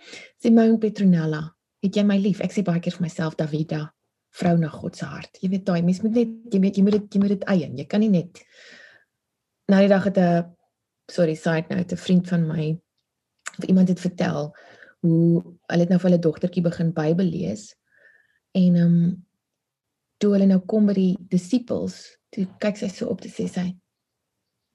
Simon 0.43 0.79
Petronella, 0.79 1.55
het 1.83 1.97
jy 1.97 2.03
my 2.03 2.19
lief? 2.19 2.41
Ek 2.41 2.53
sê 2.53 2.65
baie 2.65 2.81
keer 2.81 2.93
vir 2.93 3.03
myself 3.03 3.37
Davida, 3.37 3.93
vrou 4.31 4.57
na 4.59 4.69
God 4.69 4.97
se 4.97 5.05
hart. 5.05 5.39
Jy 5.43 5.49
weet 5.51 5.67
daai 5.67 5.83
mens 5.83 6.03
moet 6.03 6.15
net 6.15 6.55
jy 6.55 6.61
weet 6.61 6.77
jy 6.77 6.83
moet 6.83 6.99
dit 6.99 7.15
jy 7.15 7.21
moet 7.21 7.35
dit 7.35 7.49
eien. 7.51 7.79
Jy 7.79 7.87
kan 7.91 8.01
nie 8.01 8.13
net 8.13 8.45
Nou 9.71 9.81
die 9.85 9.91
dag 9.91 10.05
het 10.05 10.19
'n 10.19 10.57
sorry 11.11 11.35
side 11.35 11.67
note 11.69 11.95
'n 11.95 11.99
vriend 11.99 12.29
van 12.29 12.47
my 12.47 12.81
of 13.59 13.65
iemand 13.65 13.89
het 13.89 14.01
vertel 14.01 14.57
hoe 15.01 15.43
hulle 15.67 15.81
het 15.81 15.89
nou 15.89 16.01
vir 16.01 16.11
hulle 16.11 16.23
dogtertjie 16.23 16.63
begin 16.63 16.93
Bybel 16.93 17.25
lees 17.25 17.77
en 18.51 18.75
ehm 18.75 18.87
um, 18.87 19.27
toe 20.17 20.33
hulle 20.33 20.47
nou 20.47 20.59
kom 20.59 20.87
by 20.87 20.93
die 20.93 21.17
disippels 21.29 22.19
toe 22.29 22.47
kyk 22.59 22.77
sy 22.77 22.89
so 22.89 23.07
op 23.07 23.21
te 23.21 23.29
sê 23.29 23.47
sy 23.49 23.77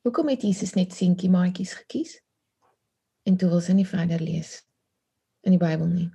hoekom 0.02 0.28
het 0.28 0.42
Jesus 0.42 0.74
net 0.74 0.94
seentjie 0.94 1.30
maatjies 1.30 1.74
gekies 1.74 2.22
en 3.24 3.38
toe 3.38 3.50
wil 3.50 3.62
sy 3.62 3.74
nie 3.74 3.88
verder 3.88 4.22
lees 4.22 4.64
in 5.42 5.52
die 5.52 5.66
Bybel 5.68 5.88
nie. 5.88 6.12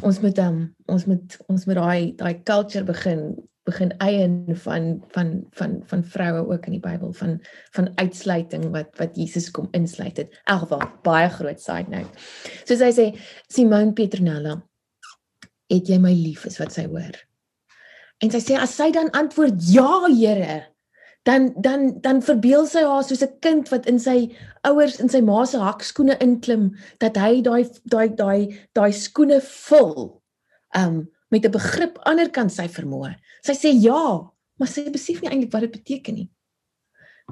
Ons 0.00 0.20
moet 0.24 0.38
um, 0.38 0.60
ons 0.86 1.06
moet 1.06 1.38
ons 1.52 1.66
moet 1.66 1.78
daai 1.78 2.12
daai 2.16 2.42
culture 2.48 2.84
begin 2.88 3.34
begin 3.68 3.92
eien 3.98 4.56
van 4.64 4.88
van 5.14 5.32
van 5.58 5.76
van 5.90 6.04
vroue 6.04 6.46
ook 6.48 6.66
in 6.66 6.78
die 6.78 6.82
Bybel 6.82 7.12
van 7.12 7.38
van 7.76 7.90
uitsluiting 7.94 8.70
wat 8.74 8.96
wat 8.98 9.16
Jesus 9.16 9.50
kom 9.50 9.68
insluit 9.76 10.16
het. 10.16 10.40
Elwa 10.44 10.80
baie 11.04 11.28
groot 11.28 11.60
side 11.60 11.92
note. 11.92 12.10
Soos 12.64 12.82
hy 12.84 12.90
sê 12.96 13.06
Simone 13.52 13.92
Petronella 13.92 14.56
het 15.70 15.88
jy 15.88 16.00
my 16.02 16.12
lief 16.16 16.46
is 16.48 16.58
wat 16.62 16.74
sy 16.74 16.86
hoor. 16.90 17.14
En 18.20 18.32
sy 18.32 18.40
sê 18.42 18.58
as 18.60 18.74
sy 18.76 18.90
dan 18.92 19.12
antwoord 19.16 19.60
ja 19.70 19.88
Here, 20.10 20.66
dan 21.22 21.52
dan 21.60 22.00
dan 22.00 22.22
verbeel 22.22 22.66
sy 22.66 22.82
haar 22.84 23.04
soos 23.04 23.22
'n 23.22 23.38
kind 23.40 23.68
wat 23.68 23.86
in 23.86 23.98
sy 23.98 24.32
ouers 24.64 25.00
in 25.00 25.08
sy 25.08 25.20
ma 25.20 25.44
se 25.44 25.58
hakskoene 25.58 26.16
inklim 26.20 26.76
dat 26.98 27.16
hy 27.16 27.42
daai 27.42 27.68
daai 27.84 28.08
daai 28.16 28.40
daai 28.72 28.92
skoene 28.92 29.40
vul 29.40 30.22
um 30.76 31.08
met 31.30 31.44
'n 31.44 31.50
begrip 31.50 31.98
ander 32.04 32.30
kan 32.30 32.50
sy 32.50 32.68
vermoë. 32.68 33.14
Sy 33.42 33.52
sê 33.52 33.70
ja, 33.82 34.30
maar 34.58 34.68
sy 34.68 34.90
besef 34.90 35.22
nie 35.22 35.30
eintlik 35.30 35.52
wat 35.52 35.60
dit 35.60 35.72
beteken 35.72 36.14
nie. 36.14 36.30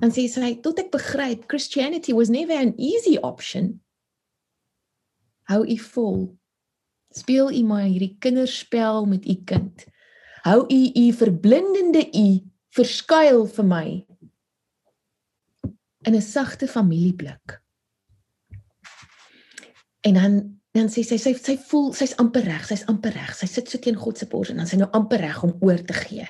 Dan 0.00 0.10
sê 0.10 0.28
sy 0.28 0.54
tot 0.62 0.78
ek 0.78 0.90
begryp 0.90 1.48
Christianity 1.48 2.12
was 2.12 2.30
never 2.30 2.54
an 2.54 2.74
easy 2.78 3.18
option. 3.18 3.80
Hou 5.48 5.64
u 5.66 5.76
vol. 5.76 6.38
Speel 7.10 7.50
u 7.50 7.62
maar 7.64 7.88
hierdie 7.88 8.16
kinderspel 8.20 9.06
met 9.06 9.26
u 9.26 9.34
kind. 9.44 9.86
Hou 10.44 10.66
u 10.68 10.80
u 10.94 11.12
verblindende 11.12 12.04
u 12.14 12.47
verskuil 12.76 13.46
vir 13.46 13.64
my 13.64 13.86
in 16.06 16.14
'n 16.14 16.22
sagte 16.22 16.68
familieblik. 16.68 17.60
En 20.00 20.14
dan 20.14 20.58
dan 20.72 20.88
sê 20.88 21.02
sy 21.02 21.16
sy 21.16 21.32
sy 21.34 21.56
voel 21.70 21.92
sy's 21.96 22.14
amper 22.22 22.44
reg, 22.44 22.66
sy's 22.66 22.84
amper 22.86 23.12
reg. 23.12 23.34
Sy 23.34 23.46
sit 23.46 23.68
so 23.68 23.78
teen 23.78 23.96
God 23.96 24.18
se 24.18 24.26
bors 24.26 24.50
en 24.50 24.56
dan 24.56 24.66
sy 24.66 24.76
nou 24.76 24.88
amper 24.92 25.20
reg 25.20 25.42
om 25.42 25.56
oor 25.60 25.80
te 25.84 25.92
gee. 25.92 26.26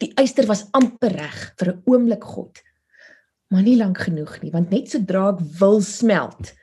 Die 0.00 0.12
eister 0.16 0.46
was 0.46 0.66
amper 0.72 1.12
reg 1.12 1.54
vir 1.58 1.68
'n 1.72 1.82
oomblik 1.86 2.24
God. 2.24 2.62
Maar 3.50 3.62
nie 3.62 3.76
lank 3.76 3.98
genoeg 3.98 4.42
nie, 4.42 4.50
want 4.50 4.70
net 4.70 4.90
sodra 4.90 5.30
ek 5.30 5.40
wil 5.58 5.80
smelt, 5.82 6.54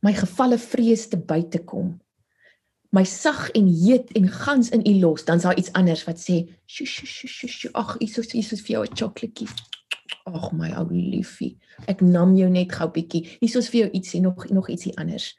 my 0.00 0.12
gevalle 0.12 0.58
vrees 0.58 1.08
te 1.08 1.16
buite 1.16 1.58
kom, 1.58 2.00
my 2.92 3.04
sag 3.08 3.50
en 3.56 3.66
heet 3.72 4.12
en 4.12 4.28
gans 4.28 4.68
in 4.68 4.84
u 4.84 4.98
los, 5.00 5.24
dan 5.24 5.40
sal 5.40 5.56
iets 5.56 5.72
anders 5.72 6.04
wat 6.04 6.20
sê, 6.20 6.44
"Sjoe, 6.66 6.86
sjoe, 6.86 7.08
sjoe, 7.08 7.50
sjoe, 7.50 7.70
ag, 7.72 7.96
hier 7.98 8.18
is 8.18 8.32
hier 8.32 8.52
is 8.52 8.60
vir 8.60 8.72
jou 8.76 8.84
'n 8.84 8.96
chocoladekie." 8.96 9.48
Ag 10.26 10.52
my 10.52 10.70
ou 10.76 10.86
liefie, 10.90 11.56
ek 11.88 12.00
nam 12.00 12.36
jou 12.36 12.50
net 12.50 12.72
gou 12.72 12.88
bietjie. 12.88 13.38
Hier 13.40 13.56
is 13.56 13.68
vir 13.68 13.80
jou 13.80 13.90
ietsie 13.90 14.20
nog 14.20 14.50
nog 14.50 14.68
ietsie 14.68 14.96
anders. 14.98 15.34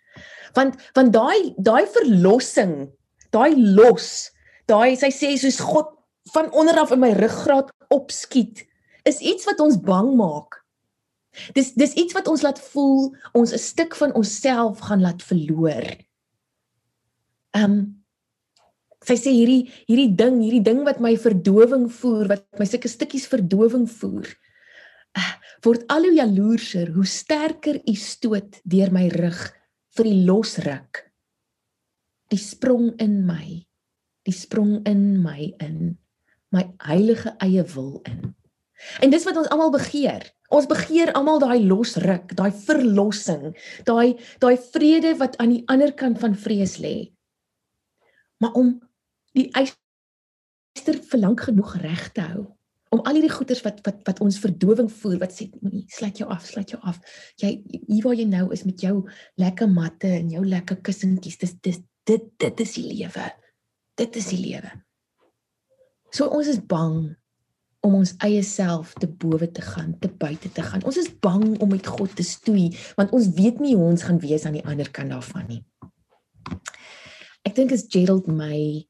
Want 0.53 0.75
want 0.93 1.13
daai 1.13 1.53
daai 1.57 1.85
verlossing, 1.87 2.89
daai 3.31 3.55
los, 3.55 4.31
daai 4.65 4.95
sy 4.95 5.09
sê 5.09 5.37
soos 5.37 5.59
God 5.59 5.87
van 6.33 6.51
onder 6.51 6.79
af 6.79 6.91
in 6.91 6.99
my 6.99 7.11
ruggraat 7.11 7.71
opskiet, 7.89 8.65
is 9.05 9.19
iets 9.19 9.45
wat 9.45 9.59
ons 9.59 9.77
bang 9.77 10.15
maak. 10.15 10.63
Dis 11.53 11.73
dis 11.73 11.93
iets 11.93 12.13
wat 12.13 12.27
ons 12.27 12.41
laat 12.41 12.59
voel 12.59 13.15
ons 13.33 13.53
'n 13.53 13.57
stuk 13.57 13.95
van 13.95 14.13
onsself 14.13 14.79
gaan 14.79 15.01
laat 15.01 15.21
verloor. 15.23 15.83
Ehm 17.53 17.73
um, 17.73 17.81
sy 19.03 19.17
sê 19.19 19.33
hierdie 19.35 19.67
hierdie 19.89 20.13
ding, 20.15 20.39
hierdie 20.41 20.63
ding 20.63 20.81
wat 20.87 21.01
my 21.03 21.13
verdowing 21.19 21.89
voer, 21.91 22.29
wat 22.31 22.45
my 22.59 22.67
sulke 22.67 22.89
stukkies 22.91 23.27
verdowing 23.29 23.85
voer. 23.99 24.29
Uh, 25.13 25.33
word 25.65 25.83
al 25.93 26.07
hoe 26.07 26.15
jaloerser 26.17 26.93
hoe 26.95 27.05
sterker 27.05 27.81
u 27.83 27.95
stoot 27.99 28.61
deur 28.63 28.93
my 28.95 29.09
rug 29.13 29.41
vir 29.97 30.09
die 30.09 30.21
losruk. 30.25 31.03
Die 32.33 32.41
sprong 32.41 32.93
in 33.03 33.19
my, 33.27 33.59
die 34.25 34.33
sprong 34.33 34.79
in 34.89 35.21
my 35.21 35.51
in 35.61 35.97
my 36.53 36.63
heilige 36.87 37.35
eie 37.43 37.65
wil 37.75 37.99
in. 38.09 38.33
En 39.05 39.13
dis 39.13 39.25
wat 39.27 39.37
ons 39.37 39.51
almal 39.53 39.73
begeer. 39.73 40.25
Ons 40.53 40.65
begeer 40.69 41.11
almal 41.17 41.39
daai 41.41 41.61
losruk, 41.65 42.33
daai 42.37 42.51
verlossing, 42.65 43.53
daai 43.85 44.15
daai 44.41 44.55
vrede 44.73 45.13
wat 45.21 45.37
aan 45.41 45.53
die 45.53 45.63
ander 45.69 45.93
kant 45.97 46.21
van 46.21 46.37
vrees 46.37 46.79
lê 46.81 47.13
maar 48.43 48.57
om 48.59 48.75
die 49.37 49.47
eister 49.57 50.99
vir 51.09 51.21
lank 51.21 51.45
genoeg 51.47 51.77
reg 51.81 52.09
te 52.15 52.25
hou 52.27 52.43
om 52.93 53.01
al 53.01 53.17
hierdie 53.17 53.33
goeters 53.33 53.63
wat 53.65 53.79
wat 53.87 54.03
wat 54.05 54.19
ons 54.25 54.37
verdowing 54.43 54.89
voer 54.99 55.17
wat 55.23 55.33
sê 55.33 55.47
moenie 55.61 55.85
sluit 55.89 56.19
jou 56.21 56.27
af 56.29 56.45
sluit 56.45 56.75
jou 56.75 56.79
af. 56.85 56.99
Jy 57.41 57.55
hier 57.87 58.03
waar 58.05 58.19
jy 58.19 58.27
nou 58.29 58.45
is 58.53 58.65
met 58.67 58.83
jou 58.85 58.99
lekker 59.41 59.71
matte 59.71 60.11
en 60.19 60.29
jou 60.33 60.43
lekker 60.45 60.81
kussentjies 60.85 61.39
dis 61.41 61.55
dis 61.65 61.81
dit 62.09 62.29
dit 62.43 62.63
is 62.65 62.75
die 62.77 62.85
lewe. 62.91 63.25
Dit 63.97 64.19
is 64.19 64.29
die 64.33 64.41
lewe. 64.43 64.71
So 66.13 66.29
ons 66.29 66.51
is 66.51 66.61
bang 66.61 67.15
om 67.83 67.97
ons 67.97 68.13
eie 68.23 68.43
self 68.45 68.93
te 69.01 69.09
bowe 69.09 69.49
te 69.51 69.65
gaan 69.65 69.95
te 69.99 70.11
buite 70.11 70.51
te 70.53 70.63
gaan. 70.63 70.85
Ons 70.85 71.01
is 71.01 71.09
bang 71.25 71.47
om 71.57 71.73
met 71.73 71.89
God 71.89 72.13
te 72.15 72.25
stoei 72.27 72.69
want 72.99 73.15
ons 73.17 73.33
weet 73.39 73.63
nie 73.63 73.73
hoe 73.73 73.89
ons 73.89 74.05
gaan 74.05 74.21
wees 74.21 74.45
aan 74.45 74.59
die 74.59 74.67
ander 74.69 74.91
kant 74.93 75.15
daarvan 75.15 75.49
nie 75.49 75.63
ek 77.43 77.55
dink 77.55 77.73
is 77.75 77.87
Gerald 77.91 78.27
May 78.27 78.87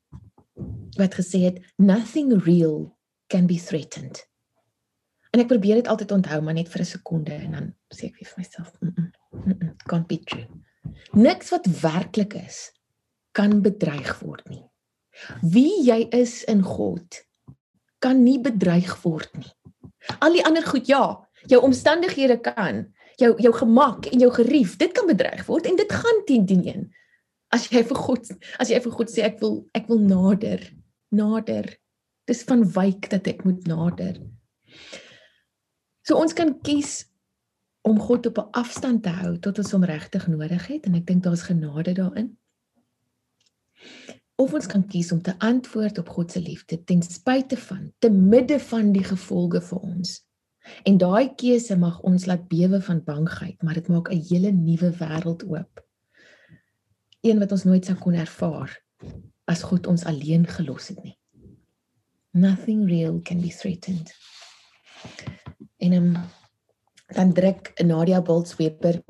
wat 0.99 1.17
gesê 1.17 1.47
het 1.49 1.57
nothing 1.81 2.35
real 2.45 2.93
can 3.33 3.47
be 3.49 3.57
threatened. 3.57 4.21
En 5.33 5.41
ek 5.41 5.49
probeer 5.49 5.81
dit 5.81 5.89
altyd 5.89 6.13
onthou 6.13 6.39
maar 6.45 6.53
net 6.53 6.69
vir 6.69 6.81
'n 6.81 6.91
sekonde 6.93 7.33
en 7.33 7.51
dan 7.51 7.73
sê 7.89 8.05
ek 8.05 8.21
vir 8.21 8.37
myself, 8.37 8.69
mm 8.79 8.93
-mm, 8.93 9.11
mm 9.45 9.57
-mm, 9.57 9.75
can't 9.89 10.07
be 10.07 10.19
true. 10.19 10.47
Niks 11.13 11.49
wat 11.49 11.65
werklik 11.65 12.33
is 12.33 12.71
kan 13.31 13.61
bedreig 13.61 14.19
word 14.19 14.49
nie. 14.49 14.65
Wie 15.41 15.83
jy 15.83 16.07
is 16.09 16.43
in 16.43 16.61
God 16.61 17.25
kan 17.99 18.23
nie 18.23 18.39
bedreig 18.39 19.01
word 19.01 19.29
nie. 19.37 19.53
Al 20.19 20.33
die 20.33 20.45
ander 20.45 20.65
goed 20.65 20.87
ja, 20.87 21.27
jou 21.47 21.61
omstandighede 21.61 22.37
kan, 22.41 22.93
jou 23.17 23.33
jou 23.41 23.53
gemak 23.53 24.05
en 24.05 24.19
jou 24.19 24.31
gerief, 24.31 24.77
dit 24.77 24.91
kan 24.91 25.07
bedreig 25.07 25.45
word 25.45 25.65
en 25.65 25.75
dit 25.75 25.91
gaan 25.91 26.23
teen 26.25 26.45
teen 26.45 26.67
een 26.67 26.93
as 27.53 27.69
jy 27.71 27.83
vir 27.85 27.99
God 27.99 28.31
as 28.59 28.69
jy 28.69 28.79
vir 28.83 28.95
God 28.97 29.11
sê 29.13 29.25
ek 29.27 29.39
wil 29.43 29.61
ek 29.77 29.89
wil 29.91 30.01
nader 30.01 30.63
nader. 31.13 31.69
Dis 32.27 32.43
van 32.47 32.63
wyk 32.75 33.09
dat 33.11 33.27
ek 33.29 33.43
moet 33.47 33.65
nader. 33.67 34.19
So 36.03 36.19
ons 36.19 36.35
kan 36.35 36.55
kies 36.65 37.03
om 37.87 37.99
God 37.99 38.25
op 38.31 38.39
'n 38.39 38.51
afstand 38.63 39.03
te 39.03 39.09
hou 39.09 39.37
tot 39.37 39.59
ons 39.59 39.71
hom 39.71 39.83
regtig 39.83 40.27
nodig 40.27 40.67
het 40.67 40.87
en 40.87 40.95
ek 40.95 41.05
dink 41.05 41.23
daar's 41.23 41.47
genade 41.47 41.93
daarin. 41.93 42.37
Of 44.35 44.53
ons 44.53 44.67
kan 44.67 44.87
kies 44.87 45.11
om 45.11 45.21
te 45.21 45.35
antwoord 45.39 45.97
op 45.99 46.09
God 46.09 46.31
se 46.31 46.39
liefde 46.39 46.83
ten 46.83 47.01
spyte 47.01 47.57
van 47.57 47.93
te 47.99 48.09
midde 48.09 48.59
van 48.59 48.91
die 48.91 49.03
gevolge 49.03 49.61
vir 49.61 49.79
ons. 49.79 50.25
En 50.83 50.97
daai 50.97 51.35
keuse 51.35 51.75
mag 51.77 51.99
ons 52.01 52.25
laat 52.25 52.47
bewe 52.47 52.81
van 52.81 53.03
bangheid 53.03 53.61
maar 53.63 53.73
dit 53.73 53.87
maak 53.87 54.09
'n 54.09 54.25
hele 54.29 54.51
nuwe 54.51 54.91
wêreld 54.99 55.43
oop 55.43 55.83
een 57.23 57.39
wat 57.39 57.51
ons 57.55 57.65
nooit 57.67 57.85
sou 57.87 57.95
kon 57.99 58.15
ervaar 58.19 58.71
as 59.49 59.63
God 59.67 59.87
ons 59.91 60.05
alleen 60.07 60.45
gelos 60.47 60.89
het 60.91 61.01
nie. 61.03 61.15
Nothing 62.33 62.85
real 62.89 63.19
can 63.23 63.41
be 63.43 63.51
threatened. 63.53 64.11
En 65.83 65.93
um, 65.93 66.09
dan 67.15 67.33
druk 67.35 67.71
Nadia 67.83 68.21
Boltsweeper 68.21 69.01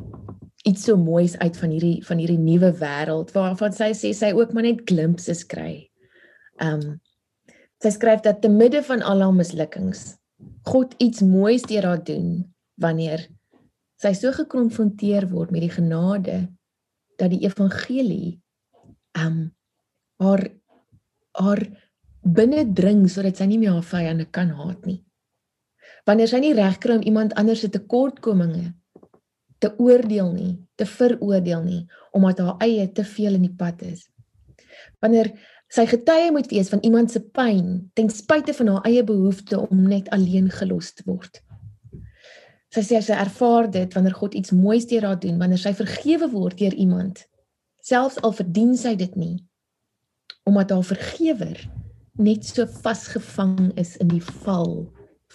iets 0.63 0.85
so 0.87 0.97
moois 0.97 1.37
uit 1.37 1.57
van 1.59 1.73
hierdie 1.75 1.97
van 2.07 2.21
hierdie 2.21 2.39
nuwe 2.39 2.71
wêreld 2.79 3.33
waarvan 3.35 3.75
sy 3.75 3.91
sê 3.97 4.13
sy 4.15 4.31
ook 4.35 4.53
maar 4.53 4.67
net 4.67 4.83
glimpses 4.89 5.43
kry. 5.49 5.89
Um 6.63 6.99
sy 7.83 7.91
skryf 7.91 8.21
dat 8.23 8.39
te 8.41 8.49
midde 8.49 8.79
van 8.87 9.01
al 9.03 9.25
haar 9.25 9.35
mislukkings 9.35 10.13
God 10.67 10.93
iets 11.03 11.23
moois 11.25 11.65
deur 11.67 11.85
haar 11.89 12.03
doen 12.07 12.43
wanneer 12.79 13.25
sy 13.99 14.13
so 14.15 14.31
gekonfronteer 14.35 15.27
word 15.31 15.51
met 15.51 15.65
die 15.65 15.73
genade 15.73 16.37
dat 17.17 17.31
die 17.33 17.43
evangelie 17.45 18.39
um 19.19 19.53
haar 20.21 20.45
haar 21.33 21.61
binne 22.23 22.63
dring 22.73 23.07
sodat 23.09 23.37
sy 23.37 23.47
nie 23.49 23.59
meer 23.59 23.75
haar 23.75 23.87
vyande 23.87 24.25
kan 24.31 24.53
haat 24.55 24.85
nie. 24.87 25.01
Wanneer 26.07 26.29
sy 26.31 26.39
nie 26.43 26.53
reg 26.55 26.79
kry 26.83 26.97
om 26.99 27.05
iemand 27.07 27.35
anders 27.39 27.63
se 27.63 27.69
tekortkominge 27.73 28.71
te 29.63 29.71
oordeel 29.79 30.31
nie, 30.33 30.53
te 30.75 30.85
veroordeel 30.85 31.63
nie 31.63 31.83
omdat 32.13 32.43
haar 32.43 32.61
eie 32.63 32.85
te 32.91 33.03
veel 33.07 33.39
in 33.39 33.47
die 33.47 33.55
pad 33.57 33.81
is. 33.87 34.05
Wanneer 35.01 35.31
sy 35.73 35.87
getuie 35.89 36.31
moet 36.31 36.51
wees 36.51 36.69
van 36.69 36.83
iemand 36.85 37.11
se 37.11 37.23
pyn 37.23 37.89
ten 37.97 38.11
spyte 38.13 38.53
van 38.53 38.75
haar 38.75 38.89
eie 38.89 39.03
behoefte 39.07 39.59
om 39.63 39.87
net 39.89 40.09
alleen 40.13 40.51
gelos 40.53 40.93
te 40.93 41.05
word. 41.07 41.41
Sy 42.73 42.81
sê 42.81 42.99
sy 43.05 43.13
ervaar 43.13 43.67
dit 43.69 43.91
wanneer 43.93 44.15
God 44.17 44.33
iets 44.33 44.53
moois 44.57 44.87
deur 44.89 45.05
haar 45.05 45.19
doen, 45.21 45.37
wanneer 45.37 45.61
sy 45.61 45.75
vergewe 45.77 46.29
word 46.31 46.57
deur 46.57 46.73
iemand, 46.73 47.21
selfs 47.85 48.17
al 48.25 48.33
verdien 48.33 48.73
sy 48.79 48.95
dit 48.97 49.13
nie, 49.19 49.35
omdat 50.49 50.73
haar 50.73 50.87
vergewer 50.87 51.59
net 52.17 52.45
so 52.45 52.65
vasgevang 52.81 53.71
is 53.77 53.93
in 54.01 54.09
die 54.09 54.23
val 54.43 54.87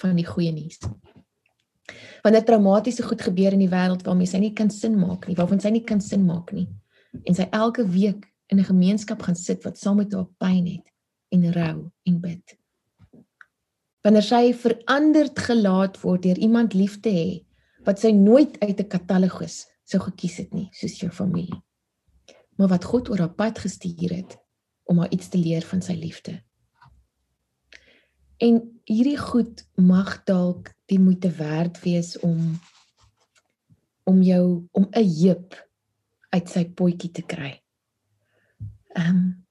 van 0.02 0.18
die 0.18 0.26
goeie 0.26 0.50
nuus. 0.54 0.82
Wanneer 2.24 2.44
traumatiese 2.46 3.06
goed 3.06 3.22
gebeur 3.22 3.54
in 3.54 3.62
die 3.62 3.70
wêreld 3.70 4.02
waarmee 4.06 4.30
sy 4.30 4.42
nie 4.42 4.54
kan 4.58 4.70
sin 4.74 4.98
maak 4.98 5.28
nie, 5.28 5.38
waarvan 5.38 5.62
sy 5.62 5.70
nie 5.74 5.84
kan 5.86 6.02
sin 6.02 6.26
maak 6.26 6.50
nie. 6.54 6.66
En 7.24 7.38
sy 7.38 7.46
elke 7.54 7.86
week 7.86 8.26
in 8.50 8.58
'n 8.58 8.70
gemeenskap 8.70 9.22
gaan 9.22 9.36
sit 9.36 9.64
wat 9.64 9.78
saam 9.78 9.96
met 9.96 10.12
haar 10.12 10.26
pyn 10.38 10.66
het 10.66 10.86
en 11.30 11.52
rou 11.52 11.90
en 12.04 12.20
bid. 12.20 12.58
Wanneer 14.06 14.22
sy 14.22 14.52
veranderd 14.54 15.38
gelaat 15.38 16.00
word 16.00 16.22
deur 16.22 16.38
iemand 16.38 16.74
lief 16.74 17.00
te 17.00 17.10
hê 17.10 17.30
wat 17.86 18.00
sy 18.02 18.12
nooit 18.14 18.58
uit 18.60 18.80
'n 18.80 18.88
katalogus 18.88 19.66
sou 19.84 20.00
gekies 20.00 20.36
het 20.36 20.52
nie, 20.52 20.68
soos 20.72 21.00
jou 21.00 21.10
familie. 21.10 21.62
Maar 22.56 22.68
wat 22.68 22.84
God 22.84 23.08
oor 23.08 23.18
haar 23.18 23.34
pad 23.34 23.58
gestuur 23.58 24.12
het 24.12 24.36
om 24.84 24.98
haar 24.98 25.10
iets 25.10 25.28
te 25.28 25.38
leer 25.38 25.62
van 25.62 25.82
sy 25.82 25.92
liefde. 25.92 26.42
En 28.38 28.60
hierdie 28.84 29.18
goed 29.18 29.64
mag 29.74 30.24
dalk 30.24 30.70
die 30.86 31.00
moeite 31.00 31.30
werd 31.30 31.80
wees 31.82 32.18
om 32.18 32.60
om 34.04 34.22
jou 34.22 34.68
om 34.72 34.88
'n 34.90 35.04
heep 35.04 35.68
uit 36.30 36.48
sy 36.48 36.64
potjie 36.64 37.10
te 37.10 37.22
kry. 37.22 37.62
Ehm 38.94 39.08
um, 39.08 39.46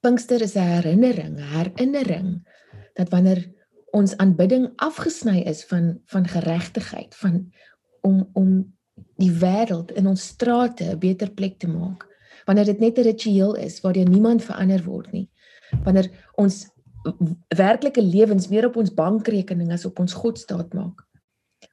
Pinkster 0.00 0.42
is 0.42 0.54
'n 0.54 0.60
herinnering, 0.60 1.38
herinnering 1.38 2.46
dat 2.96 3.12
wanneer 3.12 3.44
ons 3.96 4.16
aanbidding 4.16 4.70
afgesny 4.82 5.44
is 5.48 5.64
van 5.70 5.96
van 6.12 6.28
geregtigheid, 6.28 7.14
van 7.14 7.46
om 8.00 8.24
om 8.32 8.50
die 9.20 9.32
wêreld 9.32 9.92
in 9.92 10.06
ons 10.06 10.26
strate 10.32 10.84
'n 10.84 10.98
beter 10.98 11.30
plek 11.30 11.58
te 11.58 11.68
maak, 11.68 12.06
wanneer 12.46 12.64
dit 12.64 12.80
net 12.80 12.98
'n 12.98 13.02
ritueel 13.02 13.54
is 13.54 13.80
waardeur 13.80 14.08
niemand 14.08 14.44
verander 14.44 14.84
word 14.84 15.12
nie, 15.12 15.28
wanneer 15.84 16.10
ons 16.34 16.66
werklike 17.56 18.02
lewens 18.02 18.48
meer 18.48 18.66
op 18.66 18.76
ons 18.76 18.94
bankrekening 18.94 19.72
as 19.72 19.84
op 19.84 19.98
ons 19.98 20.12
God 20.12 20.38
staat 20.38 20.74
maak. 20.74 21.04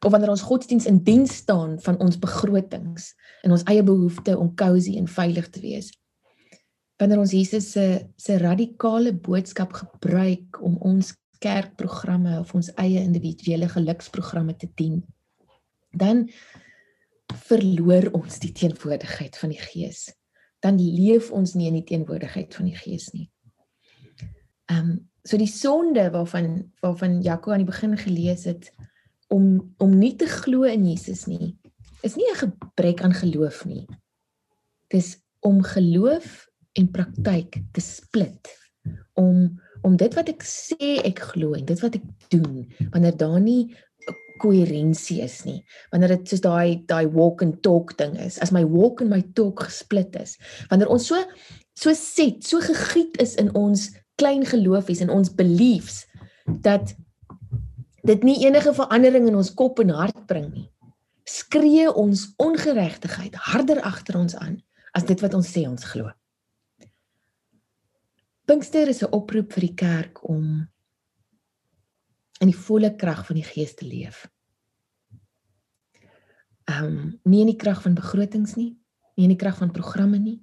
Of 0.05 0.12
wanneer 0.12 0.29
ons 0.29 0.41
godsdiens 0.41 0.86
in 0.86 1.03
diens 1.03 1.36
staan 1.36 1.79
van 1.79 1.99
ons 1.99 2.19
begrotings 2.19 3.13
en 3.41 3.51
ons 3.51 3.63
eie 3.63 3.83
behoefte 3.83 4.38
om 4.38 4.55
cosy 4.55 4.97
en 4.97 5.07
veilig 5.07 5.49
te 5.49 5.59
wees. 5.59 5.91
Wanneer 7.01 7.19
ons 7.23 7.34
Jesus 7.34 7.71
se 7.71 7.86
se 8.17 8.38
radikale 8.38 9.13
boodskap 9.13 9.73
gebruik 9.73 10.62
om 10.62 10.77
ons 10.77 11.13
kerkprogramme 11.43 12.38
of 12.39 12.53
ons 12.56 12.71
eie 12.79 13.01
individuele 13.03 13.67
geluksprogramme 13.67 14.56
te 14.56 14.69
dien, 14.79 15.01
dan 15.91 16.27
verloor 17.49 18.12
ons 18.13 18.39
die 18.39 18.53
teenwoordigheid 18.56 19.38
van 19.38 19.51
die 19.51 19.62
Gees. 19.62 20.06
Dan 20.63 20.77
leef 20.79 21.32
ons 21.32 21.56
nie 21.58 21.67
in 21.67 21.82
die 21.82 21.88
teenwoordigheid 21.89 22.53
van 22.56 22.69
die 22.69 22.77
Gees 22.77 23.10
nie. 23.15 23.27
Ehm 24.69 24.93
um, 24.93 24.93
so 25.23 25.38
die 25.39 25.47
sonde 25.47 26.10
waarvan 26.12 26.73
waarvan 26.84 27.21
Jaco 27.23 27.53
aan 27.56 27.62
die 27.63 27.69
begin 27.69 27.93
gelees 27.97 28.43
het 28.43 28.65
om 29.32 29.73
om 29.79 29.93
nie 29.95 30.17
te 30.19 30.27
glo 30.27 30.67
in 30.67 30.84
Jesus 30.84 31.23
nie 31.32 31.53
is 32.03 32.15
nie 32.15 32.27
'n 32.32 32.41
gebrek 32.43 33.01
aan 33.01 33.13
geloof 33.13 33.65
nie. 33.65 33.88
Dis 34.88 35.23
om 35.39 35.63
geloof 35.63 36.49
en 36.79 36.89
praktyk 36.91 37.62
te 37.71 37.81
split. 37.83 38.51
Om 39.19 39.62
om 39.83 39.97
dit 39.99 40.13
wat 40.15 40.29
ek 40.31 40.45
sê 40.47 40.93
ek 41.03 41.19
glo 41.33 41.57
en 41.57 41.65
dit 41.67 41.79
wat 41.83 41.97
ek 41.97 42.05
doen 42.31 42.62
wanneer 42.93 43.17
daar 43.19 43.41
nie 43.43 43.73
koherensie 44.41 45.21
is 45.23 45.41
nie. 45.47 45.59
Wanneer 45.91 46.15
dit 46.17 46.31
soos 46.33 46.43
daai 46.43 46.83
daai 46.89 47.05
walk 47.12 47.43
and 47.45 47.62
talk 47.65 47.95
ding 47.99 48.15
is, 48.19 48.39
as 48.43 48.53
my 48.55 48.63
walk 48.67 49.03
en 49.03 49.12
my 49.12 49.21
talk 49.38 49.65
gesplit 49.67 50.15
is. 50.19 50.38
Wanneer 50.71 50.91
ons 50.93 51.07
so 51.12 51.19
so 51.79 51.93
set, 51.97 52.43
so 52.45 52.62
gegiet 52.62 53.17
is 53.21 53.36
in 53.41 53.49
ons 53.57 53.89
klein 54.21 54.45
geloofies 54.45 55.01
en 55.01 55.09
ons 55.13 55.31
beliefs 55.33 56.03
dat 56.62 56.93
dit 58.05 58.25
nie 58.27 58.43
enige 58.45 58.75
verandering 58.77 59.29
in 59.31 59.39
ons 59.39 59.53
kop 59.57 59.81
en 59.81 59.93
hart 59.95 60.25
bring 60.29 60.51
nie. 60.51 60.67
Skree 61.25 61.88
ons 61.89 62.27
ongeregtigheid 62.43 63.38
harder 63.49 63.81
agter 63.81 64.19
ons 64.19 64.36
aan 64.38 64.59
as 64.93 65.07
dit 65.09 65.19
wat 65.23 65.33
ons 65.33 65.49
sê 65.49 65.65
ons 65.69 65.88
glo. 65.93 66.12
Pinkster 68.45 68.88
is 68.88 69.01
'n 69.01 69.12
oproep 69.12 69.53
vir 69.53 69.62
die 69.62 69.75
kerk 69.75 70.29
om 70.29 70.67
in 72.41 72.47
die 72.51 72.58
volle 72.67 72.95
krag 72.95 73.25
van 73.25 73.36
die 73.36 73.47
Gees 73.47 73.75
te 73.75 73.86
leef. 73.86 74.27
Ehm 76.67 76.86
um, 76.86 77.19
nie 77.23 77.41
in 77.41 77.51
die 77.51 77.62
krag 77.63 77.82
van 77.82 77.95
begrotings 77.95 78.56
nie, 78.56 78.77
nie 79.15 79.23
in 79.23 79.36
die 79.36 79.39
krag 79.39 79.58
van 79.58 79.71
programme 79.71 80.19
nie, 80.19 80.41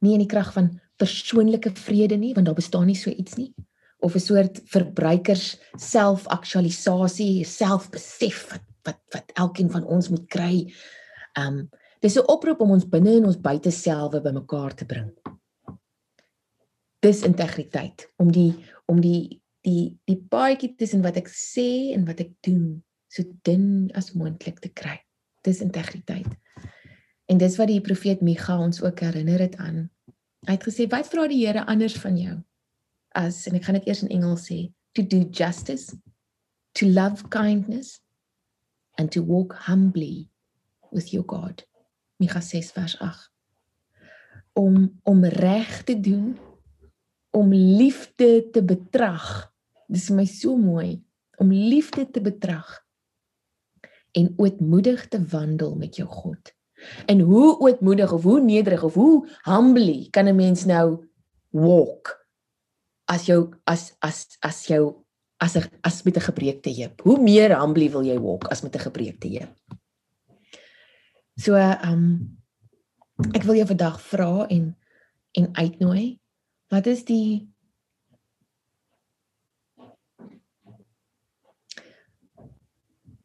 nie 0.00 0.12
in 0.12 0.22
die 0.22 0.30
krag 0.30 0.52
van 0.52 0.80
persoonlike 0.96 1.70
vrede 1.74 2.16
nie 2.16 2.34
want 2.34 2.46
daar 2.46 2.58
bestaan 2.58 2.86
nie 2.86 2.96
so 2.98 3.10
iets 3.10 3.36
nie 3.36 3.54
of 3.98 4.14
'n 4.14 4.20
soort 4.20 4.60
verbruikers 4.64 5.58
selfaktualisasie, 5.76 7.44
selfbesef 7.44 8.50
wat 8.50 8.64
wat 8.82 9.00
wat 9.10 9.30
elkeen 9.34 9.70
van 9.70 9.84
ons 9.84 10.08
moet 10.08 10.26
kry. 10.26 10.72
Um 11.34 11.68
dis 12.00 12.16
'n 12.16 12.26
oproep 12.26 12.60
om 12.60 12.70
ons 12.70 12.88
binne 12.88 13.16
en 13.16 13.26
ons 13.26 13.40
buite 13.40 13.70
selwe 13.70 14.20
bymekaar 14.20 14.74
te 14.74 14.84
bring. 14.84 15.17
Dis 17.04 17.22
integriteit 17.26 18.08
om 18.16 18.32
die 18.32 18.52
om 18.90 19.00
die 19.00 19.40
die 19.66 19.98
die 20.08 20.18
paadjie 20.30 20.74
tussen 20.78 21.02
wat 21.04 21.18
ek 21.20 21.28
sê 21.30 21.94
en 21.94 22.06
wat 22.08 22.20
ek 22.24 22.32
doen 22.46 22.80
so 23.12 23.24
dun 23.46 23.90
as 23.98 24.14
moontlik 24.14 24.58
te 24.64 24.70
kry. 24.72 24.98
Dis 25.46 25.62
integriteit. 25.64 26.28
En 27.28 27.38
dis 27.38 27.56
wat 27.60 27.68
die 27.70 27.82
profeet 27.84 28.24
Micha 28.24 28.56
ons 28.58 28.82
ook 28.82 29.00
herinner 29.04 29.40
het 29.44 29.56
aan 29.62 29.86
Hy 30.46 30.54
het 30.54 30.64
gesê 30.64 30.86
wat 30.88 31.08
vra 31.10 31.26
die 31.28 31.40
Here 31.42 31.64
anders 31.66 31.96
van 31.98 32.16
jou? 32.16 32.36
As 33.18 33.42
en 33.50 33.56
ek 33.58 33.66
gaan 33.66 33.78
dit 33.80 33.88
eers 33.90 34.04
in 34.04 34.12
Engels 34.14 34.46
sê, 34.46 34.68
to 34.94 35.02
do 35.02 35.24
justice, 35.34 35.96
to 36.78 36.86
love 36.86 37.26
kindness 37.32 37.98
and 38.98 39.10
to 39.12 39.22
walk 39.22 39.56
humbly 39.66 40.28
with 40.92 41.12
your 41.12 41.26
God. 41.26 41.64
Micha 42.22 42.40
6 42.42 42.70
vers 42.76 42.96
8. 43.02 43.26
Om 44.58 44.88
om 45.04 45.24
reg 45.24 45.82
te 45.84 45.98
doen, 46.00 46.38
om 47.30 47.52
liefde 47.52 48.50
te 48.50 48.62
betrag. 48.62 49.52
Dis 49.88 50.08
vir 50.10 50.16
my 50.16 50.26
so 50.26 50.56
mooi 50.56 51.02
om 51.38 51.52
liefde 51.52 52.04
te 52.10 52.20
betrag 52.20 52.66
en 54.18 54.32
ootmoedig 54.36 55.08
te 55.08 55.20
wandel 55.30 55.76
met 55.78 55.96
jou 55.96 56.08
God. 56.08 56.52
En 57.06 57.20
hoe 57.20 57.58
ootmoedig 57.58 58.12
of 58.12 58.22
hoe 58.22 58.40
nederig 58.40 58.82
of 58.82 58.94
hoe 58.94 59.26
humbly 59.42 60.08
kan 60.10 60.28
'n 60.28 60.36
mens 60.36 60.64
nou 60.64 61.04
walk 61.50 62.26
as 63.08 63.26
jou 63.26 63.54
as 63.64 63.94
as 63.98 64.36
as 64.40 64.66
jou 64.66 65.04
as 65.38 65.56
'n 65.56 65.70
as 65.82 66.02
met 66.02 66.16
'n 66.16 66.20
gebreekte 66.20 66.70
heup. 66.70 67.00
Hoe 67.00 67.22
meer 67.22 67.58
humbly 67.60 67.90
wil 67.90 68.02
jy 68.02 68.18
walk 68.18 68.44
as 68.50 68.62
met 68.62 68.74
'n 68.74 68.78
gebreekte 68.78 69.28
heup? 69.28 69.54
So 71.36 71.54
ehm 71.54 71.92
um, 71.92 72.38
ek 73.32 73.42
wil 73.42 73.54
jou 73.54 73.66
vandag 73.66 74.00
vra 74.00 74.46
en 74.48 74.76
en 75.32 75.54
uitnooi. 75.54 76.18
Wat 76.68 76.86
is 76.86 77.04
die 77.04 77.48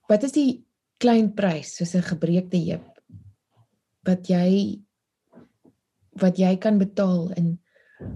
Wat 0.07 0.23
is 0.23 0.35
die 0.35 0.63
klein 1.01 1.33
prys 1.33 1.75
soos 1.75 1.95
'n 1.95 2.05
gebreekte 2.05 2.57
heup 2.57 2.87
wat 4.07 4.29
jy 4.29 4.79
wat 6.21 6.37
jy 6.37 6.55
kan 6.57 6.77
betaal 6.77 7.31
in 7.39 7.59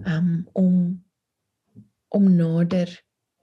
um 0.06 0.48
om 0.54 1.04
om 2.08 2.36
nader 2.36 2.92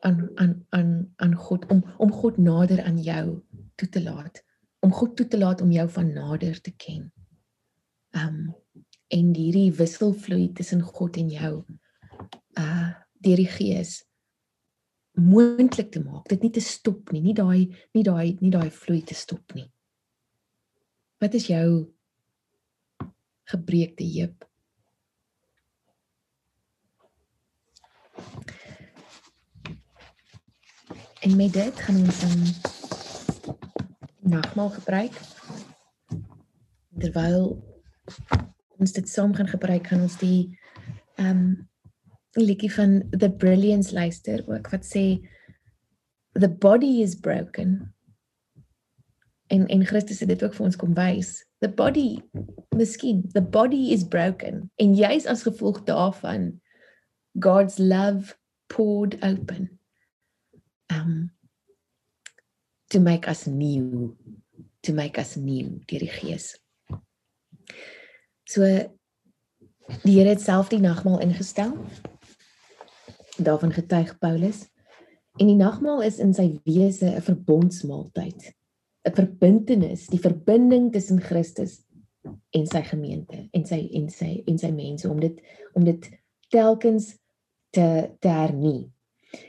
aan 0.00 0.28
aan 0.36 0.66
aan 0.70 0.90
aan 1.16 1.34
God 1.34 1.66
om 1.72 1.84
om 1.98 2.12
God 2.12 2.36
nader 2.38 2.82
aan 2.84 2.98
jou 2.98 3.42
toe 3.76 3.88
te 3.88 4.02
laat 4.02 4.44
om 4.84 4.92
God 4.92 5.16
toe 5.16 5.26
te 5.26 5.38
laat 5.38 5.60
om 5.60 5.72
jou 5.72 5.88
van 5.88 6.12
nader 6.12 6.60
te 6.60 6.72
ken. 6.76 7.12
Um 8.12 8.54
en 9.08 9.34
hierdie 9.34 9.70
wisselvloei 9.76 10.52
tussen 10.56 10.82
God 10.82 11.16
en 11.20 11.30
jou 11.32 11.54
uh 12.60 12.90
deur 13.24 13.40
die 13.40 13.48
Gees 13.48 14.02
moontlik 15.16 15.90
te 15.94 16.02
maak. 16.02 16.26
Dit 16.28 16.42
nie 16.42 16.50
te 16.52 16.60
stop 16.60 17.12
nie, 17.14 17.22
nie 17.24 17.34
daai 17.34 17.70
nie 17.94 18.02
daai 18.04 18.36
nie 18.40 18.50
daai 18.52 18.68
vloei 18.68 19.00
te 19.06 19.14
stop 19.16 19.54
nie. 19.56 19.70
Wat 21.22 21.34
is 21.38 21.46
jou 21.48 21.94
gebreekte 23.48 24.04
heup. 24.04 24.44
En 31.24 31.36
met 31.36 31.52
dit 31.52 31.80
gaan 31.80 31.96
ons 31.96 32.20
dan 32.20 32.40
nagmaal 34.20 34.70
gebruik. 34.70 35.20
Terwyl 36.98 37.64
ons 38.78 38.92
dit 38.92 39.08
saam 39.08 39.34
gaan 39.34 39.48
gebruik, 39.48 39.86
gaan 39.86 40.04
ons 40.08 40.18
die 40.22 40.58
ehm 41.20 41.30
um, 41.30 41.46
liedjie 42.34 42.72
van 42.74 43.04
The 43.14 43.30
Brilliance 43.30 43.94
luister 43.94 44.40
ook 44.50 44.66
wat 44.72 44.82
sê 44.82 45.22
the 46.34 46.48
body 46.50 46.98
is 47.02 47.14
broken. 47.14 47.94
En 49.46 49.66
en 49.66 49.84
Christus 49.86 50.20
het 50.20 50.28
dit 50.28 50.42
ook 50.42 50.54
vir 50.54 50.66
ons 50.66 50.76
kom 50.76 50.96
wys 50.98 51.36
the 51.64 51.68
body 51.68 52.20
miskien 52.76 53.22
the 53.32 53.40
body 53.40 53.92
is 53.92 54.04
broken 54.04 54.70
en 54.76 54.94
jy's 54.98 55.26
as 55.26 55.46
gevolg 55.46 55.80
daarvan 55.88 56.60
God's 57.40 57.78
love 57.78 58.36
poured 58.68 59.16
open 59.24 59.70
um 60.92 61.30
to 62.92 63.00
make 63.00 63.28
us 63.30 63.46
new 63.46 64.12
to 64.82 64.92
make 64.92 65.18
us 65.20 65.36
new 65.36 65.80
deur 65.88 66.04
die 66.04 66.12
gees. 66.12 66.52
So 68.44 68.64
die 70.04 70.16
Here 70.18 70.28
het 70.28 70.40
self 70.40 70.68
die 70.68 70.80
nagmaal 70.80 71.20
ingestel. 71.20 71.72
Daarvan 73.36 73.72
getuig 73.72 74.18
Paulus. 74.18 74.68
En 75.36 75.46
die 75.46 75.58
nagmaal 75.58 76.02
is 76.02 76.18
in 76.18 76.34
sy 76.34 76.60
wese 76.64 77.06
'n 77.16 77.22
verbondsmaaltyd. 77.22 78.52
'n 79.04 79.14
Verbintenis, 79.14 80.06
die 80.06 80.20
verbinding 80.20 80.92
tussen 80.92 81.20
Christus 81.20 81.82
en 82.50 82.66
sy 82.66 82.82
gemeente 82.82 83.48
en 83.52 83.66
sy 83.66 83.88
en 83.92 84.08
sy 84.08 84.42
en 84.46 84.58
sy 84.58 84.70
mense 84.70 85.08
om 85.10 85.20
dit 85.20 85.40
om 85.74 85.84
dit 85.84 86.10
telkens 86.48 87.18
te 87.70 88.10
te 88.20 88.28
hernie. 88.28 88.92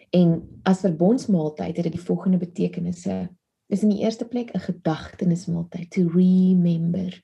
En 0.10 0.62
as 0.63 0.79
verbondsmaaltyd 0.79 1.75
het 1.75 1.84
dit 1.84 1.95
die 1.95 2.08
volgende 2.08 2.38
betekenisse. 2.38 3.29
Dis 3.67 3.84
in 3.84 3.89
die 3.89 4.03
eerste 4.03 4.25
plek 4.25 4.53
'n 4.53 4.60
gedagtenismaaltyd, 4.60 5.91
to 5.91 6.08
remember 6.08 7.23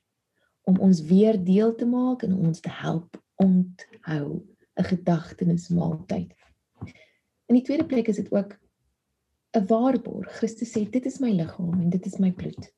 om 0.64 0.78
ons 0.78 1.02
weer 1.02 1.44
deel 1.44 1.74
te 1.74 1.86
maak 1.86 2.22
en 2.22 2.34
ons 2.36 2.60
te 2.60 2.70
help 2.70 3.22
onthou 3.42 4.42
'n 4.74 4.84
gedagtenismaaltyd. 4.84 6.34
In 7.46 7.58
die 7.58 7.62
tweede 7.62 7.86
plek 7.86 8.08
is 8.08 8.16
dit 8.16 8.32
ook 8.32 8.58
'n 9.52 9.66
waarborg. 9.66 10.28
Christus 10.36 10.72
sê 10.72 10.90
dit 10.90 11.06
is 11.06 11.18
my 11.18 11.30
liggaam 11.30 11.80
en 11.80 11.90
dit 11.90 12.06
is 12.06 12.18
my 12.18 12.32
bloed. 12.32 12.72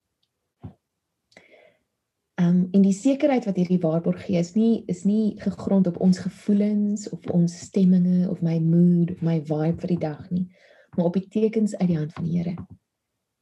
Um 2.35 2.69
en 2.73 2.83
die 2.83 2.93
sekerheid 2.93 3.45
wat 3.45 3.57
hierdie 3.57 3.79
waarborg 3.79 4.25
gee 4.27 4.39
is 4.39 4.55
nie 4.55 4.83
is 4.87 5.05
nie 5.05 5.41
gegrond 5.41 5.87
op 5.87 6.01
ons 6.01 6.19
gevoelens 6.19 7.09
of 7.09 7.27
ons 7.31 7.59
stemminge 7.59 8.31
of 8.31 8.43
my 8.43 8.59
mood 8.59 9.11
of 9.11 9.23
my 9.23 9.39
vibe 9.41 9.81
vir 9.81 9.89
die 9.89 9.99
dag 9.99 10.31
nie, 10.31 10.49
maar 10.97 11.07
op 11.07 11.15
die 11.15 11.29
tekens 11.29 11.77
uit 11.77 11.89
die 11.89 11.99
hand 11.99 12.13
van 12.13 12.25
die 12.25 12.39
Here. 12.39 12.57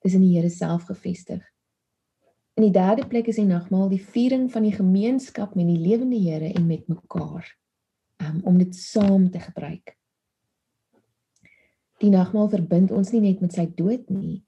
Dis 0.02 0.14
in 0.14 0.20
die 0.20 0.36
Here 0.36 0.50
self 0.50 0.84
gefestig. 0.84 1.51
In 2.54 2.66
die 2.66 2.72
derde 2.72 3.06
plek 3.08 3.30
is 3.32 3.38
die 3.40 3.48
nagmaal 3.48 3.88
die 3.88 4.02
viering 4.04 4.50
van 4.52 4.66
die 4.66 4.74
gemeenskap 4.74 5.54
met 5.56 5.70
die 5.70 5.80
lewende 5.80 6.18
Here 6.20 6.52
en 6.52 6.66
met 6.68 6.88
mekaar. 6.88 7.46
Um, 8.20 8.40
om 8.44 8.58
dit 8.58 8.74
saam 8.76 9.30
te 9.30 9.40
gebruik. 9.40 9.96
Die 12.04 12.10
nagmaal 12.12 12.50
verbind 12.52 12.92
ons 12.92 13.12
nie 13.14 13.22
net 13.24 13.40
met 13.40 13.56
sy 13.56 13.64
dood 13.78 14.10
nie, 14.12 14.42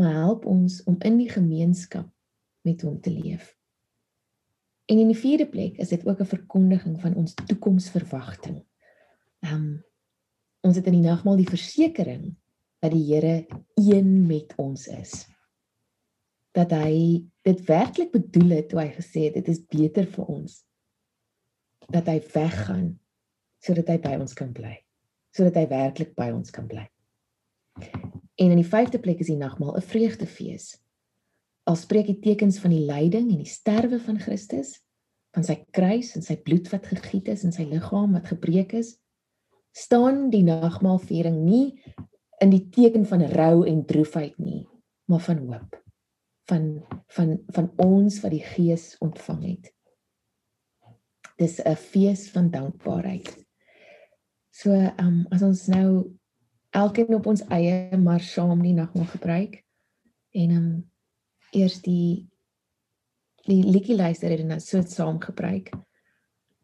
maar 0.00 0.16
help 0.16 0.48
ons 0.50 0.80
om 0.90 0.96
in 1.06 1.20
die 1.20 1.30
gemeenskap 1.30 2.08
met 2.66 2.82
hom 2.82 2.98
te 3.00 3.12
leef. 3.12 3.52
En 4.90 4.98
in 4.98 5.12
die 5.12 5.18
vierde 5.18 5.46
plek 5.48 5.78
is 5.80 5.94
dit 5.94 6.04
ook 6.06 6.20
'n 6.20 6.32
verkondiging 6.34 7.00
van 7.00 7.14
ons 7.14 7.34
toekomsverwagting. 7.34 8.64
Ehm 9.46 9.54
um, 9.54 9.84
ons 10.64 10.76
het 10.76 10.86
in 10.86 10.98
die 10.98 11.08
nagmaal 11.08 11.36
die 11.36 11.48
versekering 11.48 12.34
dat 12.80 12.90
die 12.90 13.04
Here 13.04 13.46
een 13.76 14.26
met 14.26 14.52
ons 14.56 14.86
is 14.88 15.33
dat 16.54 16.72
hy 16.76 17.24
dit 17.46 17.60
werklik 17.68 18.12
bedoel 18.14 18.56
het 18.58 18.68
toe 18.70 18.80
hy 18.80 18.90
gesê 18.94 19.28
het 19.28 19.38
dit 19.40 19.50
is 19.52 19.62
beter 19.70 20.06
vir 20.06 20.30
ons 20.30 20.62
dat 21.92 22.06
hy 22.08 22.18
weggaan 22.34 22.94
sodat 23.64 23.90
hy 23.92 23.98
by 24.06 24.14
ons 24.20 24.36
kan 24.38 24.52
bly 24.56 24.76
sodat 25.34 25.58
hy 25.58 25.66
werklik 25.66 26.14
by 26.14 26.28
ons 26.30 26.52
kan 26.54 26.68
bly. 26.70 26.84
En 28.38 28.52
in 28.52 28.60
die 28.60 28.68
vyfde 28.68 29.00
plek 29.02 29.18
is 29.18 29.32
die 29.32 29.40
nagmaal 29.40 29.74
'n 29.74 29.82
vreugdefees. 29.82 30.78
Al 31.66 31.74
spreek 31.74 32.06
die 32.06 32.20
tekens 32.22 32.60
van 32.62 32.70
die 32.70 32.86
lyding 32.86 33.32
en 33.32 33.42
die 33.42 33.50
sterwe 33.50 33.98
van 33.98 34.20
Christus 34.22 34.84
van 35.34 35.46
sy 35.46 35.56
kruis 35.74 36.14
en 36.14 36.22
sy 36.22 36.36
bloed 36.46 36.70
wat 36.72 36.86
gegiet 36.86 37.28
is 37.32 37.42
en 37.46 37.54
sy 37.54 37.66
liggaam 37.68 38.14
wat 38.16 38.30
gebreek 38.30 38.76
is 38.78 38.94
staan 39.74 40.28
die 40.30 40.44
nagmaalviering 40.46 41.40
nie 41.42 41.74
in 42.44 42.52
die 42.54 42.68
teken 42.70 43.06
van 43.10 43.24
rou 43.34 43.64
en 43.66 43.82
droefheid 43.88 44.38
nie 44.38 44.62
maar 45.10 45.24
van 45.26 45.42
hoop 45.42 45.83
van 46.50 46.84
van 47.06 47.38
van 47.46 47.70
ons 47.76 48.20
wat 48.20 48.30
die 48.34 48.44
gees 48.44 48.94
ontvang 48.98 49.42
het. 49.44 49.72
Dis 51.36 51.58
'n 51.64 51.76
fees 51.76 52.30
van 52.30 52.50
dankbaarheid. 52.50 53.44
So, 54.50 54.70
ehm 54.72 55.06
um, 55.06 55.26
as 55.30 55.42
ons 55.42 55.66
nou 55.66 56.16
elkeen 56.70 57.14
op 57.14 57.26
ons 57.26 57.42
eie 57.48 57.96
maar 57.96 58.20
saam 58.20 58.62
die 58.62 58.74
nagmaal 58.74 59.06
gebruik 59.06 59.64
en 60.30 60.50
ehm 60.50 60.56
um, 60.56 60.90
eers 61.50 61.80
die 61.82 62.28
die 63.44 63.62
liedjie 63.62 63.96
luister 63.96 64.38
en 64.38 64.48
dan 64.48 64.60
so 64.60 64.82
saam 64.82 65.20
gebruik. 65.20 65.70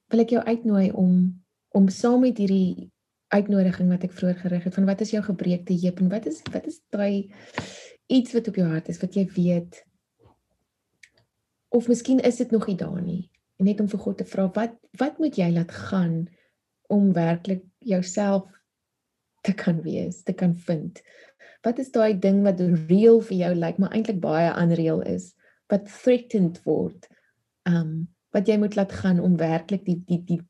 Wil 0.09 0.21
ek 0.21 0.31
jou 0.31 0.45
uitnooi 0.45 0.91
om 0.93 1.43
om 1.69 1.89
saam 1.89 2.21
met 2.21 2.39
hierdie 2.39 2.91
uitnodiging 3.31 3.91
wat 3.93 4.05
ek 4.05 4.15
vroeër 4.17 4.39
gerig 4.43 4.65
het 4.67 4.75
van 4.75 4.89
wat 4.89 5.01
is 5.05 5.13
jou 5.15 5.23
gebreekte 5.23 5.77
heup 5.83 6.01
en 6.03 6.09
wat 6.11 6.27
is 6.27 6.41
wat 6.51 6.67
is 6.67 6.81
daai 6.91 7.31
iets 8.11 8.35
wat 8.37 8.49
op 8.51 8.59
jou 8.59 8.69
hart 8.69 8.91
is 8.93 9.01
wat 9.03 9.17
jy 9.19 9.27
weet 9.37 9.81
of 11.71 11.89
miskien 11.89 12.21
is 12.27 12.41
dit 12.43 12.51
nog 12.51 12.67
nie 12.67 12.79
daar 12.79 13.01
nie 13.03 13.23
en 13.61 13.69
net 13.69 13.81
om 13.83 13.89
vir 13.93 14.03
God 14.07 14.21
te 14.21 14.29
vra 14.29 14.49
wat 14.57 14.77
wat 14.99 15.21
moet 15.23 15.39
jy 15.39 15.51
laat 15.55 15.73
gaan 15.91 16.25
om 16.91 17.13
werklik 17.15 17.63
jouself 17.79 18.49
te 19.47 19.55
kan 19.57 19.81
wees 19.83 20.23
te 20.23 20.33
kan 20.33 20.57
vind? 20.67 21.01
Wat 21.65 21.79
is 21.79 21.93
daai 21.93 22.19
ding 22.19 22.43
wat 22.45 22.61
real 22.89 23.21
vir 23.25 23.37
jou 23.37 23.53
lyk 23.55 23.63
like, 23.63 23.81
maar 23.81 23.95
eintlik 23.97 24.21
baie 24.21 24.51
unreal 24.59 25.03
is 25.09 25.33
wat 25.73 25.89
threatened 26.03 26.61
word 26.67 27.09
um 27.69 28.09
wat 28.35 28.49
jy 28.49 28.57
moet 28.63 28.77
laat 28.79 28.93
gaan 28.95 29.21
om 29.23 29.39
werklik 29.41 29.85
die 29.87 29.99
die 30.07 30.21
die 30.27 30.41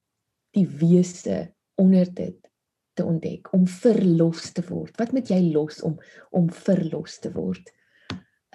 die 0.56 0.66
wese 0.80 1.48
onder 1.80 2.08
dit 2.14 2.49
te 2.94 3.04
ontdek 3.04 3.52
om 3.56 3.66
verlos 3.66 4.50
te 4.52 4.64
word. 4.66 4.96
Wat 4.98 5.12
moet 5.12 5.30
jy 5.30 5.40
los 5.52 5.82
om 5.86 5.98
om 6.30 6.50
verlos 6.50 7.18
te 7.18 7.32
word? 7.32 7.72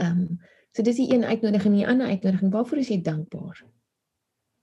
Ehm 0.02 0.28
um, 0.28 0.28
so 0.76 0.84
dis 0.84 0.98
die 1.00 1.08
een 1.14 1.24
uitnodiging 1.24 1.72
en 1.72 1.80
die 1.80 1.88
ander 1.88 2.08
uitnodiging. 2.12 2.52
Waarvoor 2.52 2.82
is 2.82 2.90
jy 2.92 2.98
dankbaar? 3.02 3.62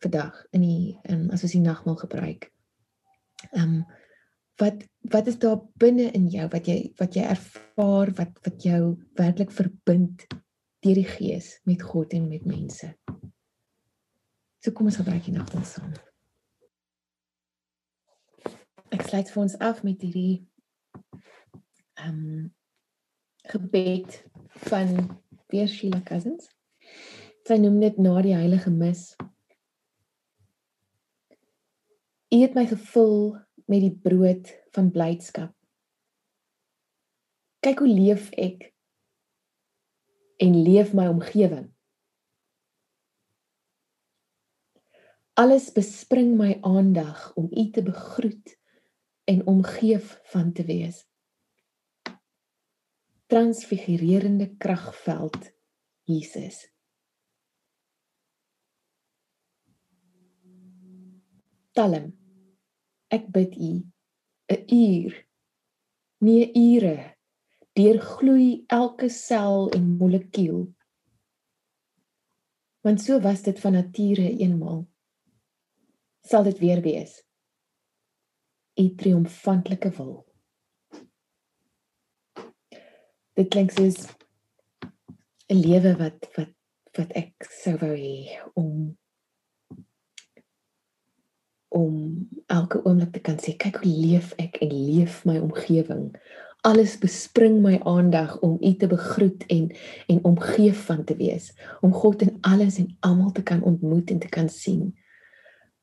Vandag 0.04 0.42
in 0.52 0.60
die 0.60 0.98
in 1.08 1.30
as 1.32 1.44
ons 1.46 1.54
die 1.56 1.64
nagmaal 1.64 1.96
gebruik. 2.04 2.50
Ehm 3.52 3.80
um, 3.80 3.82
wat 4.60 4.84
wat 5.10 5.26
is 5.26 5.38
daar 5.40 5.58
binne 5.80 6.10
in 6.12 6.28
jou 6.30 6.46
wat 6.52 6.68
jy 6.68 6.92
wat 7.00 7.16
jy 7.16 7.24
ervaar 7.24 8.12
wat 8.20 8.38
wat 8.44 8.62
jou 8.62 8.82
werklik 9.18 9.50
verbind 9.50 10.26
deur 10.82 10.98
die 10.98 11.08
gees 11.08 11.56
met 11.64 11.82
God 11.82 12.12
en 12.12 12.28
met 12.28 12.46
mense? 12.46 12.92
So 14.62 14.70
kom 14.70 14.86
ons 14.86 15.00
gebruik 15.00 15.24
die 15.26 15.34
nagmaal 15.34 15.64
saam. 15.66 15.94
Ek 18.92 19.06
sluit 19.08 19.30
vir 19.32 19.40
ons 19.40 19.54
af 19.64 19.78
met 19.86 20.02
hierdie 20.04 20.42
ehm 21.96 22.18
um, 22.18 22.50
gebed 23.48 24.18
van 24.68 24.92
weer 25.50 25.66
Sheila 25.66 26.02
Cousins. 26.06 26.50
Sy 27.48 27.56
noem 27.58 27.80
dit 27.82 27.96
na 27.98 28.12
die 28.22 28.36
heilige 28.36 28.70
mis. 28.70 29.16
U 32.32 32.38
het 32.38 32.54
my 32.54 32.66
gevul 32.68 33.34
met 33.66 33.82
die 33.82 33.96
brood 34.04 34.52
van 34.76 34.92
blydskap. 34.94 35.50
Kyk 37.64 37.82
hoe 37.82 37.90
leef 37.90 38.30
ek 38.36 38.70
en 40.42 40.62
leef 40.68 40.94
my 40.94 41.08
omgewing. 41.10 41.68
Alles 45.40 45.72
bespring 45.72 46.36
my 46.36 46.58
aandag 46.60 47.30
om 47.40 47.48
u 47.50 47.70
te 47.72 47.82
begroet 47.82 48.60
en 49.24 49.46
omgeef 49.46 50.20
van 50.22 50.52
te 50.52 50.64
wees. 50.64 51.06
Transfigurerende 53.26 54.56
kragveld 54.56 55.52
Jesus. 56.02 56.72
Talm. 61.72 62.12
Ek 63.08 63.28
bid 63.32 63.56
u 63.56 63.72
'n 64.52 64.62
uur, 64.66 65.26
nie 66.18 66.52
ure, 66.52 67.16
deurgloei 67.72 68.64
elke 68.66 69.08
sel 69.08 69.70
en 69.70 69.96
molekuul. 69.96 70.74
Want 72.80 73.00
so 73.00 73.20
was 73.20 73.42
dit 73.42 73.60
van 73.60 73.72
nature 73.72 74.36
eenmaal. 74.36 74.88
Sal 76.20 76.42
dit 76.42 76.58
weer 76.58 76.80
wees 76.80 77.22
u 78.80 78.94
triomfantelike 78.94 79.90
wil. 79.96 80.24
Dit 83.36 83.48
klink 83.48 83.70
soos 83.70 84.08
'n 85.48 85.58
lewe 85.60 85.96
wat 85.96 86.28
wat 86.36 86.52
wat 86.96 87.12
ek 87.16 87.32
sou 87.62 87.76
wou 87.80 87.94
hê 87.96 88.40
om 88.54 88.96
om 91.72 92.28
elke 92.46 92.82
oomblik 92.84 93.12
te 93.12 93.20
kan 93.20 93.38
sê 93.40 93.56
kyk 93.56 93.80
hoe 93.80 93.92
leef 93.92 94.32
ek 94.36 94.58
en 94.64 94.72
leef 94.72 95.22
my 95.24 95.38
omgewing. 95.40 96.10
Alles 96.68 96.98
bespring 97.00 97.62
my 97.62 97.78
aandag 97.88 98.36
om 98.44 98.58
u 98.60 98.74
te 98.76 98.86
begroet 98.86 99.46
en 99.46 99.72
en 100.06 100.24
omgeef 100.24 100.84
van 100.86 101.04
te 101.04 101.16
wees, 101.16 101.52
om 101.80 101.92
God 101.92 102.22
in 102.22 102.36
alles 102.40 102.78
en 102.78 102.96
almal 103.00 103.32
te 103.32 103.42
kan 103.42 103.62
ontmoet 103.62 104.10
en 104.10 104.18
te 104.18 104.28
kan 104.28 104.48
sien. 104.48 104.92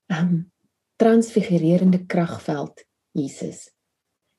Um 0.07 0.51
transfigurerende 0.99 2.03
kragveld 2.05 2.83
Jesus. 3.17 3.69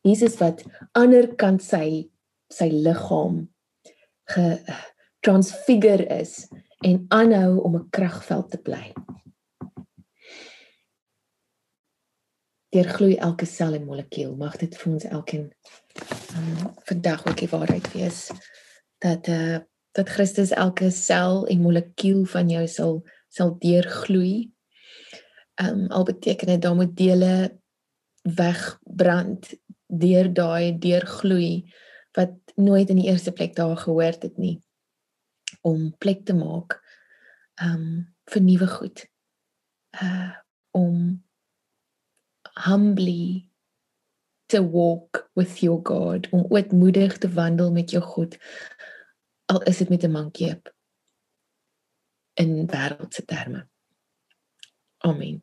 Jesus 0.06 0.36
wat 0.40 0.62
ander 0.96 1.28
kant 1.40 1.64
sy 1.64 2.11
sy 2.50 2.68
liggaam 2.72 3.44
ge 4.32 4.46
transfigure 5.24 6.06
is 6.20 6.48
en 6.86 7.04
aanhou 7.08 7.61
om 7.66 7.76
'n 7.76 7.90
kragveld 7.90 8.50
te 8.50 8.58
bly. 8.58 8.92
Deurgloei 12.70 13.16
elke 13.16 13.46
sel 13.46 13.74
en 13.74 13.84
molekuul. 13.84 14.36
Mag 14.36 14.56
dit 14.56 14.76
vir 14.76 14.92
ons 14.92 15.04
elkeen 15.04 15.52
um, 16.36 16.70
vandag 16.84 17.26
ook 17.26 17.36
die 17.36 17.48
waarheid 17.50 17.92
wees 17.92 18.30
dat 18.98 19.28
eh 19.28 19.54
uh, 19.54 19.58
dat 19.92 20.08
Christus 20.08 20.50
elke 20.50 20.90
sel 20.90 21.46
en 21.46 21.61
molekuul 21.61 22.24
van 22.24 22.48
jou 22.48 22.66
sal 22.66 23.00
sal 23.28 23.56
deurgloei. 23.58 24.50
Um, 25.61 25.86
al 25.92 26.04
beteken 26.04 26.46
dit 26.46 26.62
dan 26.62 26.76
moet 26.76 26.96
dele 26.96 27.58
wegbrand 28.22 29.52
deur 29.86 30.32
daai 30.32 30.78
deurgloei 30.78 31.72
wat 32.16 32.32
nooit 32.54 32.88
in 32.88 32.96
die 32.96 33.11
eerste 33.11 33.32
plek 33.32 33.54
daar 33.56 33.76
gehoord 33.76 34.22
het 34.22 34.38
nie 34.38 34.61
om 35.61 35.90
plek 35.98 36.24
te 36.24 36.34
maak 36.34 36.78
um 37.62 38.14
vir 38.30 38.42
nuwe 38.42 38.66
goed. 38.66 39.06
Uh 40.02 40.32
om 40.70 41.24
humbly 42.54 43.50
to 44.46 44.62
walk 44.62 45.30
with 45.34 45.58
your 45.62 45.80
God, 45.82 46.28
om 46.30 46.46
ootmoedig 46.48 47.18
te 47.18 47.28
wandel 47.34 47.72
met 47.72 47.90
jou 47.90 48.02
God. 48.02 48.36
Al 49.50 49.62
is 49.62 49.78
dit 49.78 49.88
met 49.88 50.02
'n 50.02 50.11
mankeep 50.11 50.74
in 52.34 52.66
wêreldse 52.66 53.24
terme. 53.24 53.68
Amen. 54.98 55.42